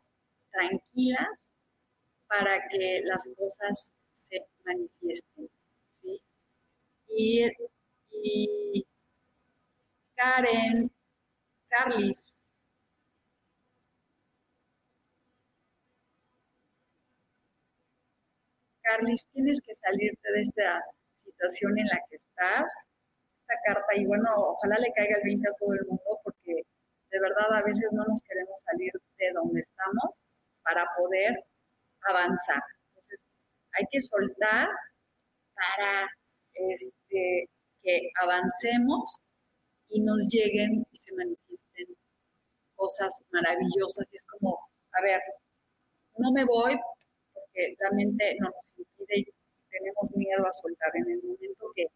tranquilas 0.51 1.49
para 2.27 2.65
que 2.69 3.01
las 3.03 3.27
cosas 3.37 3.93
se 4.13 4.45
manifiesten, 4.63 5.49
¿sí? 5.91 6.21
y 7.09 8.85
Karen, 10.17 10.91
Carlis. 11.69 12.35
Carlis, 18.81 19.27
tienes 19.31 19.61
que 19.61 19.75
salirte 19.75 20.31
de 20.31 20.41
esta 20.41 20.81
situación 21.23 21.77
en 21.77 21.85
la 21.87 21.99
que 22.09 22.15
estás, 22.15 22.65
esta 23.37 23.53
carta, 23.63 23.95
y 23.95 24.07
bueno, 24.07 24.27
ojalá 24.35 24.79
le 24.79 24.91
caiga 24.93 25.17
el 25.17 25.23
20 25.23 25.49
a 25.49 25.53
todo 25.59 25.73
el 25.73 25.85
mundo, 25.85 26.19
porque 26.23 26.63
de 27.11 27.19
verdad 27.19 27.53
a 27.53 27.61
veces 27.61 27.91
no 27.91 28.03
nos 28.05 28.21
queremos 28.23 28.57
salir 28.65 28.91
de 29.19 29.31
donde 29.33 29.59
estamos 29.61 30.15
para 30.63 30.83
poder 30.97 31.45
avanzar. 32.01 32.63
Entonces, 32.89 33.19
hay 33.73 33.85
que 33.91 34.01
soltar 34.01 34.67
para 35.53 36.09
este, 36.53 37.49
que 37.83 38.09
avancemos 38.19 39.19
y 39.89 40.01
nos 40.01 40.27
lleguen 40.29 40.85
y 40.91 40.95
se 40.95 41.13
manifiesten 41.13 41.87
cosas 42.75 43.23
maravillosas. 43.31 44.07
Y 44.11 44.17
es 44.17 44.25
como, 44.25 44.59
a 44.93 45.01
ver, 45.01 45.21
no 46.17 46.31
me 46.31 46.43
voy 46.45 46.79
porque 47.33 47.75
la 47.79 47.91
mente 47.91 48.35
no 48.39 48.47
nos 48.49 48.77
impide 48.77 49.19
y 49.19 49.25
tenemos 49.69 50.11
miedo 50.15 50.47
a 50.47 50.53
soltar. 50.53 50.91
En 50.95 51.11
el 51.11 51.23
momento 51.23 51.71
que 51.75 51.87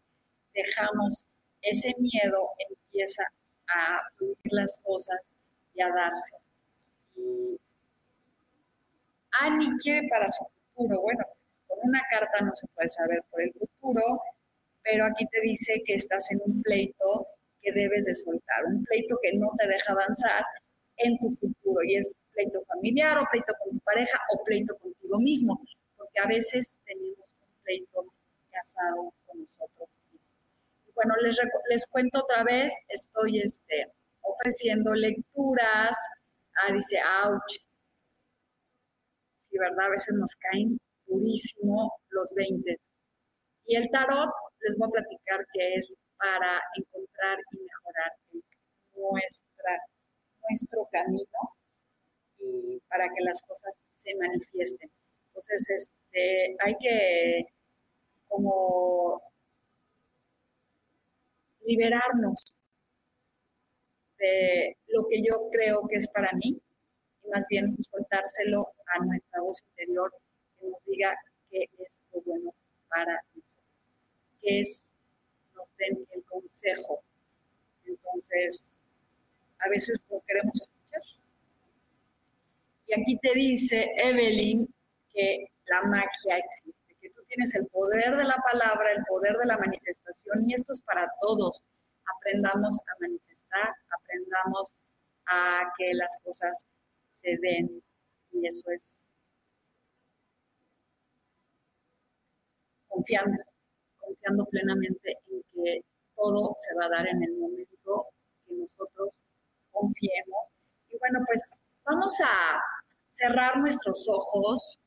dejamos 0.54 1.24
ese 1.62 1.94
miedo, 1.98 2.50
empieza 2.68 3.24
a 3.68 4.00
fluir 4.16 4.36
las 4.50 4.80
cosas 4.82 5.20
y 5.74 5.82
a 5.82 5.88
darse. 5.88 6.36
Y 7.16 7.58
Ani 9.40 9.68
quiere 9.78 10.08
para 10.08 10.28
su 10.28 10.44
futuro. 10.44 11.00
Bueno, 11.00 11.24
pues, 11.24 11.38
con 11.68 11.88
una 11.88 12.02
carta 12.10 12.44
no 12.44 12.54
se 12.54 12.66
puede 12.68 12.88
saber 12.88 13.22
por 13.30 13.40
el 13.40 13.52
futuro, 13.52 14.20
pero 14.82 15.06
aquí 15.06 15.26
te 15.26 15.40
dice 15.40 15.82
que 15.86 15.94
estás 15.94 16.30
en 16.32 16.40
un 16.44 16.62
pleito 16.62 17.26
que 17.62 17.72
debes 17.72 18.04
de 18.06 18.14
soltar, 18.14 18.64
un 18.66 18.84
pleito 18.84 19.16
que 19.22 19.32
no 19.34 19.50
te 19.58 19.68
deja 19.68 19.92
avanzar 19.92 20.44
en 20.96 21.18
tu 21.18 21.30
futuro 21.30 21.82
y 21.84 21.96
es 21.96 22.16
pleito 22.32 22.62
familiar 22.64 23.18
o 23.18 23.26
pleito 23.30 23.52
con 23.62 23.78
tu 23.78 23.84
pareja 23.84 24.18
o 24.34 24.44
pleito 24.44 24.76
contigo 24.78 25.18
mismo, 25.20 25.60
porque 25.96 26.20
a 26.20 26.26
veces 26.26 26.80
tenemos 26.84 27.18
un 27.18 27.62
pleito 27.62 28.04
casado 28.50 29.12
con 29.26 29.40
nosotros 29.40 29.88
mismos. 30.10 30.28
Y 30.86 30.92
bueno, 30.94 31.14
les, 31.22 31.38
les 31.70 31.86
cuento 31.86 32.20
otra 32.20 32.44
vez, 32.44 32.74
estoy 32.88 33.40
este, 33.40 33.92
ofreciendo 34.22 34.94
lecturas, 34.94 35.96
ah, 36.56 36.72
dice, 36.72 36.98
ouch, 37.24 37.58
sí, 39.36 39.58
¿verdad? 39.58 39.86
A 39.86 39.90
veces 39.90 40.14
nos 40.14 40.34
caen 40.36 40.78
durísimo 41.06 41.92
los 42.10 42.34
20. 42.34 42.78
Y 43.66 43.76
el 43.76 43.90
tarot, 43.90 44.30
les 44.60 44.76
voy 44.76 44.88
a 44.88 44.92
platicar 44.92 45.46
que 45.52 45.74
es 45.74 45.96
para 46.22 46.62
encontrar 46.76 47.36
y 47.50 47.58
mejorar 47.58 48.12
nuestra, 48.94 49.78
nuestro 50.48 50.88
camino 50.92 51.56
y 52.38 52.80
para 52.88 53.08
que 53.08 53.24
las 53.24 53.42
cosas 53.42 53.74
se 53.96 54.14
manifiesten. 54.14 54.88
Entonces, 55.26 55.70
este, 55.70 56.56
hay 56.60 56.76
que 56.80 57.46
como 58.28 59.20
liberarnos 61.64 62.56
de 64.18 64.76
lo 64.86 65.08
que 65.08 65.22
yo 65.22 65.48
creo 65.50 65.88
que 65.88 65.96
es 65.96 66.08
para 66.08 66.30
mí 66.34 66.62
y 67.24 67.28
más 67.30 67.44
bien 67.48 67.76
soltárselo 67.82 68.68
a 68.94 69.04
nuestra 69.04 69.40
voz 69.40 69.60
interior 69.70 70.14
que 70.56 70.68
nos 70.68 70.84
diga 70.84 71.16
qué 71.50 71.64
es 71.64 71.98
lo 72.12 72.22
bueno 72.22 72.54
para 72.88 73.20
nosotros, 73.34 73.64
qué 74.40 74.60
es, 74.60 74.84
nos 75.72 75.76
den 75.76 76.06
el 76.14 76.24
consejo. 76.24 77.02
Entonces, 77.84 78.72
a 79.58 79.68
veces 79.68 80.00
no 80.10 80.22
queremos 80.26 80.60
escuchar. 80.60 81.02
Y 82.86 83.00
aquí 83.00 83.18
te 83.18 83.34
dice 83.34 83.92
Evelyn 83.96 84.72
que 85.12 85.46
la 85.66 85.82
magia 85.82 86.38
existe, 86.38 86.96
que 87.00 87.10
tú 87.10 87.22
tienes 87.28 87.54
el 87.54 87.66
poder 87.66 88.16
de 88.16 88.24
la 88.24 88.36
palabra, 88.50 88.92
el 88.92 89.04
poder 89.04 89.36
de 89.36 89.46
la 89.46 89.58
manifestación, 89.58 90.48
y 90.48 90.54
esto 90.54 90.72
es 90.72 90.82
para 90.82 91.10
todos. 91.20 91.62
Aprendamos 92.18 92.78
a 92.80 93.00
manifestar, 93.00 93.74
aprendamos 93.90 94.72
a 95.26 95.72
que 95.78 95.94
las 95.94 96.16
cosas 96.24 96.66
se 97.14 97.36
den, 97.40 97.82
y 98.32 98.46
eso 98.46 98.70
es 98.70 99.06
confiando, 102.88 103.42
confiando 104.22 104.44
plenamente 104.46 105.18
en 105.26 105.42
que 105.52 105.84
todo 106.16 106.54
se 106.56 106.74
va 106.74 106.86
a 106.86 106.90
dar 106.90 107.08
en 107.08 107.22
el 107.22 107.32
momento 107.38 108.06
que 108.46 108.54
nosotros 108.54 109.10
confiemos. 109.70 110.46
Y 110.90 110.98
bueno, 110.98 111.20
pues 111.26 111.52
vamos 111.84 112.14
a 112.20 112.60
cerrar 113.10 113.58
nuestros 113.58 114.06
ojos 114.08 114.78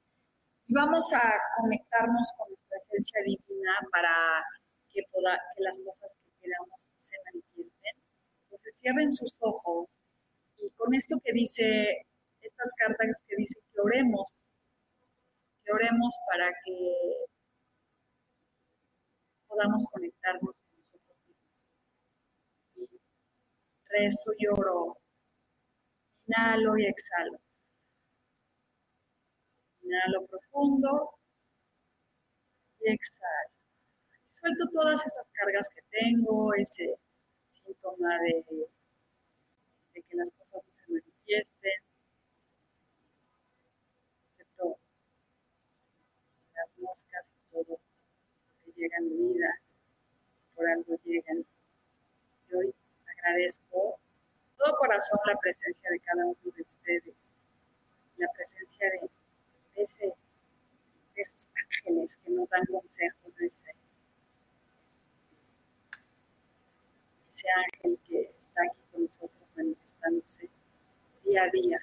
y 0.68 0.74
vamos 0.74 1.12
a 1.14 1.34
conectarnos 1.58 2.28
con 2.38 2.50
nuestra 2.50 2.78
esencia 2.78 3.22
divina 3.26 3.74
para 3.92 4.44
que, 4.92 5.02
pueda 5.12 5.40
que 5.56 5.64
las 5.64 5.80
cosas 5.80 6.12
que 6.24 6.32
queramos 6.42 6.92
se 6.98 7.16
manifiesten. 7.26 7.96
Entonces 8.44 8.76
cierren 8.80 9.10
sus 9.10 9.36
ojos 9.40 9.88
y 10.60 10.70
con 10.72 10.94
esto 10.94 11.18
que 11.24 11.34
dice, 11.34 12.06
estas 12.42 12.72
cartas 12.78 13.22
que 13.28 13.36
dicen 13.36 13.62
que 13.74 13.82
oremos, 13.82 14.32
que 15.64 15.74
oremos 15.74 16.16
para 16.32 16.52
que 16.64 17.26
podamos 19.56 19.86
conectarnos 19.90 20.54
con 20.54 20.78
nosotros 20.78 21.18
mismos. 21.28 21.50
Y 22.76 23.00
rezo 23.90 24.32
y 24.38 24.48
oro, 24.48 24.98
inhalo 26.28 26.78
y 26.78 26.86
exhalo. 26.86 27.40
Inhalo 29.82 30.28
profundo 30.28 31.12
y 32.82 32.92
exhalo. 32.92 33.52
Suelto 34.28 34.68
todas 34.74 35.00
esas 35.06 35.26
cargas 35.32 35.70
que 35.74 35.82
tengo, 35.90 36.54
ese 36.56 37.00
síntoma 37.48 38.20
de, 38.20 38.44
de 39.94 40.02
que 40.04 40.16
las 40.18 40.32
cosas 40.34 40.62
no 40.68 40.74
se 40.74 40.92
manifiesten, 40.92 41.80
excepto 44.26 44.78
las 46.54 46.78
moscas 46.78 47.26
y 47.34 47.52
todo 47.52 47.85
llega 48.76 48.98
a 48.98 49.02
vida, 49.02 49.60
por 50.56 50.68
algo 50.70 50.96
llegan. 51.04 51.46
Y 52.50 52.56
hoy 52.56 52.76
agradezco 53.08 54.00
todo 54.58 54.78
corazón 54.78 55.20
la 55.26 55.38
presencia 55.38 55.90
de 55.90 56.00
cada 56.00 56.26
uno 56.26 56.38
de 56.44 56.62
ustedes, 56.62 57.16
la 58.18 58.28
presencia 58.34 58.90
de 58.90 59.84
ese, 59.84 60.06
de 60.06 61.22
esos 61.22 61.48
ángeles 61.56 62.18
que 62.18 62.32
nos 62.32 62.50
dan 62.50 62.66
consejos, 62.66 63.36
de 63.36 63.48
ese, 63.48 63.76
ese 67.30 67.48
ángel 67.50 68.00
que 68.08 68.22
está 68.38 68.62
aquí 68.64 68.82
con 68.92 69.04
nosotros 69.04 69.50
manifestándose 69.56 70.50
día 71.24 71.44
a 71.44 71.50
día, 71.50 71.80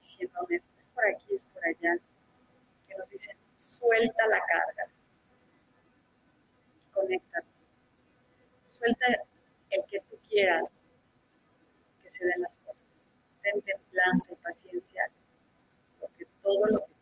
diciéndonos, 0.00 0.50
es 0.50 0.62
por 0.94 1.06
aquí, 1.06 1.34
es 1.34 1.44
por 1.44 1.64
allá, 1.64 1.96
que 2.88 2.94
nos 2.96 3.08
dicen, 3.10 3.36
suelta 3.56 4.26
la 4.26 4.40
carga 4.40 4.92
conéctate. 6.92 7.46
Suelta 8.70 9.06
el 9.70 9.84
que 9.86 10.00
tú 10.00 10.18
quieras 10.28 10.70
que 12.02 12.10
se 12.10 12.24
den 12.24 12.40
las 12.42 12.56
cosas. 12.56 12.84
Ten 13.42 13.60
templanza 13.62 14.32
y 14.32 14.36
paciencia, 14.36 15.10
porque 16.00 16.26
todo 16.42 16.66
lo 16.66 16.86
que 16.86 16.92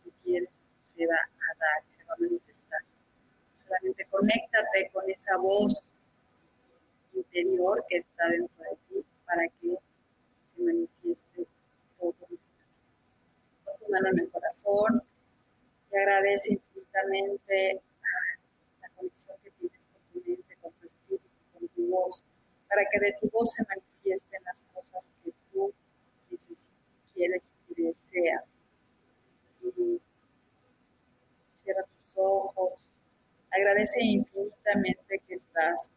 se 1.00 1.06
va 1.06 1.16
a 1.16 1.58
dar, 1.58 1.84
se 1.90 2.04
va 2.04 2.14
a 2.14 2.16
manifestar. 2.20 2.80
Solamente 3.54 4.04
conéctate 4.06 4.90
con 4.92 5.08
esa 5.10 5.36
voz 5.36 5.90
interior 7.14 7.84
que 7.88 7.98
está 7.98 8.28
dentro 8.28 8.64
de 8.64 8.76
ti 8.88 9.04
para 9.24 9.42
que 9.60 9.78
se 10.54 10.62
manifieste 10.62 11.46
todo. 11.98 12.14
Con 13.64 13.78
tu 13.78 13.88
mano 13.90 14.08
en 14.10 14.20
el 14.20 14.30
corazón, 14.30 15.02
te 15.90 15.98
agradece 15.98 16.54
infinitamente 16.54 17.82
la 18.80 18.88
conexión 18.96 19.36
que 19.42 19.50
tienes 19.52 19.86
con 19.86 20.02
tu 20.12 20.28
mente, 20.28 20.56
con 20.60 20.72
tu 20.72 20.86
espíritu, 20.86 21.28
con 21.52 21.68
tu 21.68 21.86
voz, 21.88 22.24
para 22.80 22.88
que 22.90 23.00
de 23.00 23.12
tu 23.20 23.28
voz 23.30 23.52
se 23.52 23.64
manifiesten 23.64 24.42
las 24.44 24.64
cosas 24.72 25.04
que 25.22 25.32
tú 25.52 25.72
quieres 27.12 27.52
y 27.68 27.82
deseas. 27.82 28.44
Cierra 31.52 31.84
tus 31.84 32.12
ojos, 32.16 32.90
agradece 33.50 34.02
infinitamente 34.02 35.20
que 35.28 35.34
estás 35.34 35.90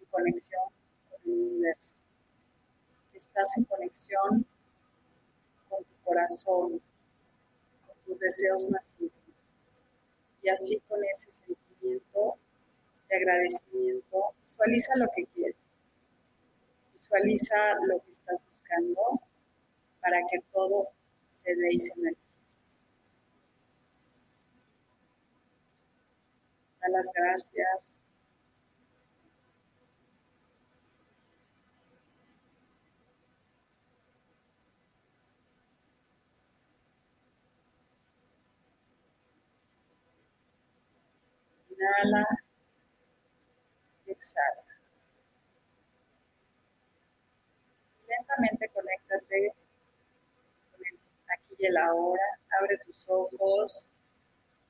en 0.00 0.06
conexión 0.06 0.62
con 1.10 1.20
el 1.24 1.40
universo, 1.40 1.94
estás 3.12 3.58
en 3.58 3.64
conexión 3.64 4.46
con 5.68 5.84
tu 5.84 6.04
corazón, 6.04 6.80
con 7.86 7.96
tus 8.06 8.18
deseos 8.18 8.70
nacidos. 8.70 9.12
Y 10.42 10.48
así 10.48 10.80
con 10.88 11.00
ese 11.04 11.32
sentimiento 11.32 12.38
de 13.08 13.16
agradecimiento, 13.16 14.34
visualiza 14.56 14.92
lo 14.96 15.06
que 15.14 15.26
quieres, 15.26 15.56
visualiza 17.06 17.74
lo 17.86 18.00
que 18.00 18.12
estás 18.12 18.40
buscando 18.44 19.00
para 20.00 20.18
que 20.30 20.40
todo 20.52 20.88
se 21.30 21.54
dé 21.54 21.72
y 21.72 21.80
se 21.80 21.94
manifieste. 21.96 22.26
las 26.88 27.06
gracias. 27.14 27.96
Inhala, 41.70 42.24
exhala. 44.06 44.75
Lentamente 48.38 48.68
conéctate 48.74 49.54
con 50.70 50.80
el 50.80 50.98
aquí 51.28 51.54
y 51.58 51.66
el 51.66 51.76
ahora. 51.76 52.22
Abre 52.60 52.78
tus 52.86 53.08
ojos 53.08 53.86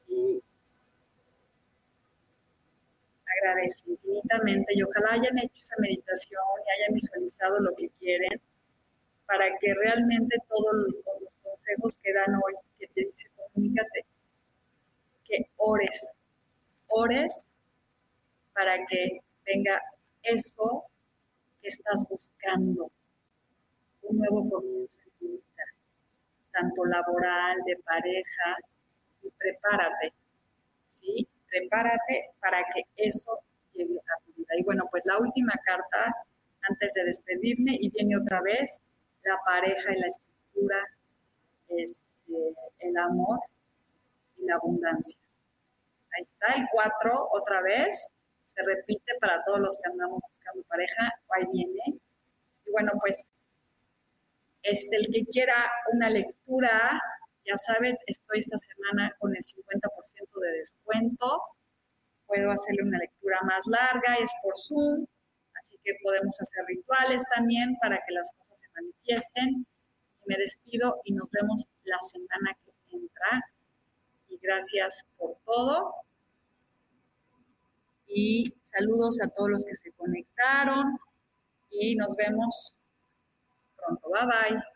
y 0.08 0.42
agradece 3.26 3.90
infinitamente 3.90 4.72
y 4.74 4.82
ojalá 4.82 5.12
hayan 5.12 5.38
hecho 5.38 5.58
esa 5.58 5.74
meditación 5.78 6.42
y 6.66 6.82
hayan 6.82 6.94
visualizado 6.94 7.60
lo 7.60 7.74
que 7.76 7.88
quieren 7.98 8.40
para 9.26 9.46
que 9.58 9.74
realmente 9.74 10.36
todos 10.48 10.74
los 11.20 11.34
consejos 11.42 11.96
que 12.02 12.12
dan 12.12 12.34
hoy, 12.34 12.54
que 12.78 12.86
te 12.88 13.04
dice 13.04 13.28
comunícate, 13.36 14.06
que 15.24 15.46
ores, 15.56 16.08
ores 16.88 17.48
para 18.54 18.86
que 18.86 19.20
venga 19.44 19.82
eso 20.22 20.84
que 21.60 21.68
estás 21.68 22.06
buscando, 22.08 22.90
un 24.08 24.18
nuevo 24.18 24.48
comienzo 24.48 24.96
en 25.04 25.10
tu 25.18 25.26
vida, 25.26 25.64
tanto 26.52 26.84
laboral, 26.84 27.58
de 27.66 27.76
pareja, 27.84 28.56
y 29.22 29.30
prepárate, 29.30 30.12
¿sí? 30.90 31.28
prepárate 31.48 32.30
para 32.40 32.58
que 32.72 32.82
eso 32.96 33.38
llegue 33.74 33.98
a 33.98 34.24
tu 34.24 34.32
vida. 34.32 34.54
Y 34.56 34.64
bueno, 34.64 34.84
pues 34.90 35.04
la 35.06 35.18
última 35.18 35.54
carta 35.64 36.14
antes 36.68 36.94
de 36.94 37.04
despedirme 37.04 37.76
y 37.80 37.90
viene 37.90 38.16
otra 38.16 38.40
vez 38.42 38.80
la 39.22 39.38
pareja 39.44 39.92
y 39.92 40.00
la 40.00 40.06
estructura, 40.06 40.78
este, 41.68 42.54
el 42.78 42.96
amor 42.96 43.40
y 44.38 44.46
la 44.46 44.56
abundancia. 44.56 45.18
Ahí 46.16 46.22
está 46.22 46.54
el 46.54 46.66
4 46.72 47.28
otra 47.32 47.60
vez, 47.62 48.08
se 48.46 48.62
repite 48.62 49.14
para 49.20 49.44
todos 49.44 49.60
los 49.60 49.76
que 49.76 49.90
andamos 49.90 50.20
buscando 50.20 50.62
pareja, 50.68 51.12
ahí 51.36 51.44
viene. 51.52 52.00
Y 52.66 52.70
bueno, 52.70 52.92
pues 53.00 53.26
este, 54.66 54.96
el 54.96 55.06
que 55.12 55.24
quiera 55.26 55.54
una 55.92 56.10
lectura, 56.10 57.00
ya 57.44 57.56
saben, 57.56 57.96
estoy 58.06 58.40
esta 58.40 58.58
semana 58.58 59.14
con 59.20 59.30
el 59.34 59.42
50% 59.42 60.40
de 60.40 60.58
descuento. 60.58 61.40
Puedo 62.26 62.50
hacerle 62.50 62.82
una 62.82 62.98
lectura 62.98 63.38
más 63.44 63.64
larga, 63.66 64.16
es 64.16 64.30
por 64.42 64.54
Zoom, 64.58 65.06
así 65.60 65.78
que 65.84 65.92
podemos 66.02 66.36
hacer 66.40 66.64
rituales 66.66 67.22
también 67.32 67.76
para 67.80 67.96
que 67.96 68.12
las 68.12 68.28
cosas 68.36 68.58
se 68.58 68.66
manifiesten. 68.74 69.66
me 70.26 70.36
despido 70.36 71.00
y 71.04 71.12
nos 71.12 71.30
vemos 71.30 71.64
la 71.84 72.00
semana 72.00 72.58
que 72.64 72.72
entra. 72.96 73.44
Y 74.28 74.38
gracias 74.38 75.06
por 75.16 75.36
todo. 75.44 75.94
Y 78.08 78.52
saludos 78.62 79.20
a 79.22 79.28
todos 79.28 79.50
los 79.50 79.64
que 79.64 79.76
se 79.76 79.92
conectaron 79.92 80.98
y 81.70 81.94
nos 81.94 82.16
vemos 82.16 82.75
pronto. 83.78 84.10
Bye 84.10 84.26
bye. 84.26 84.75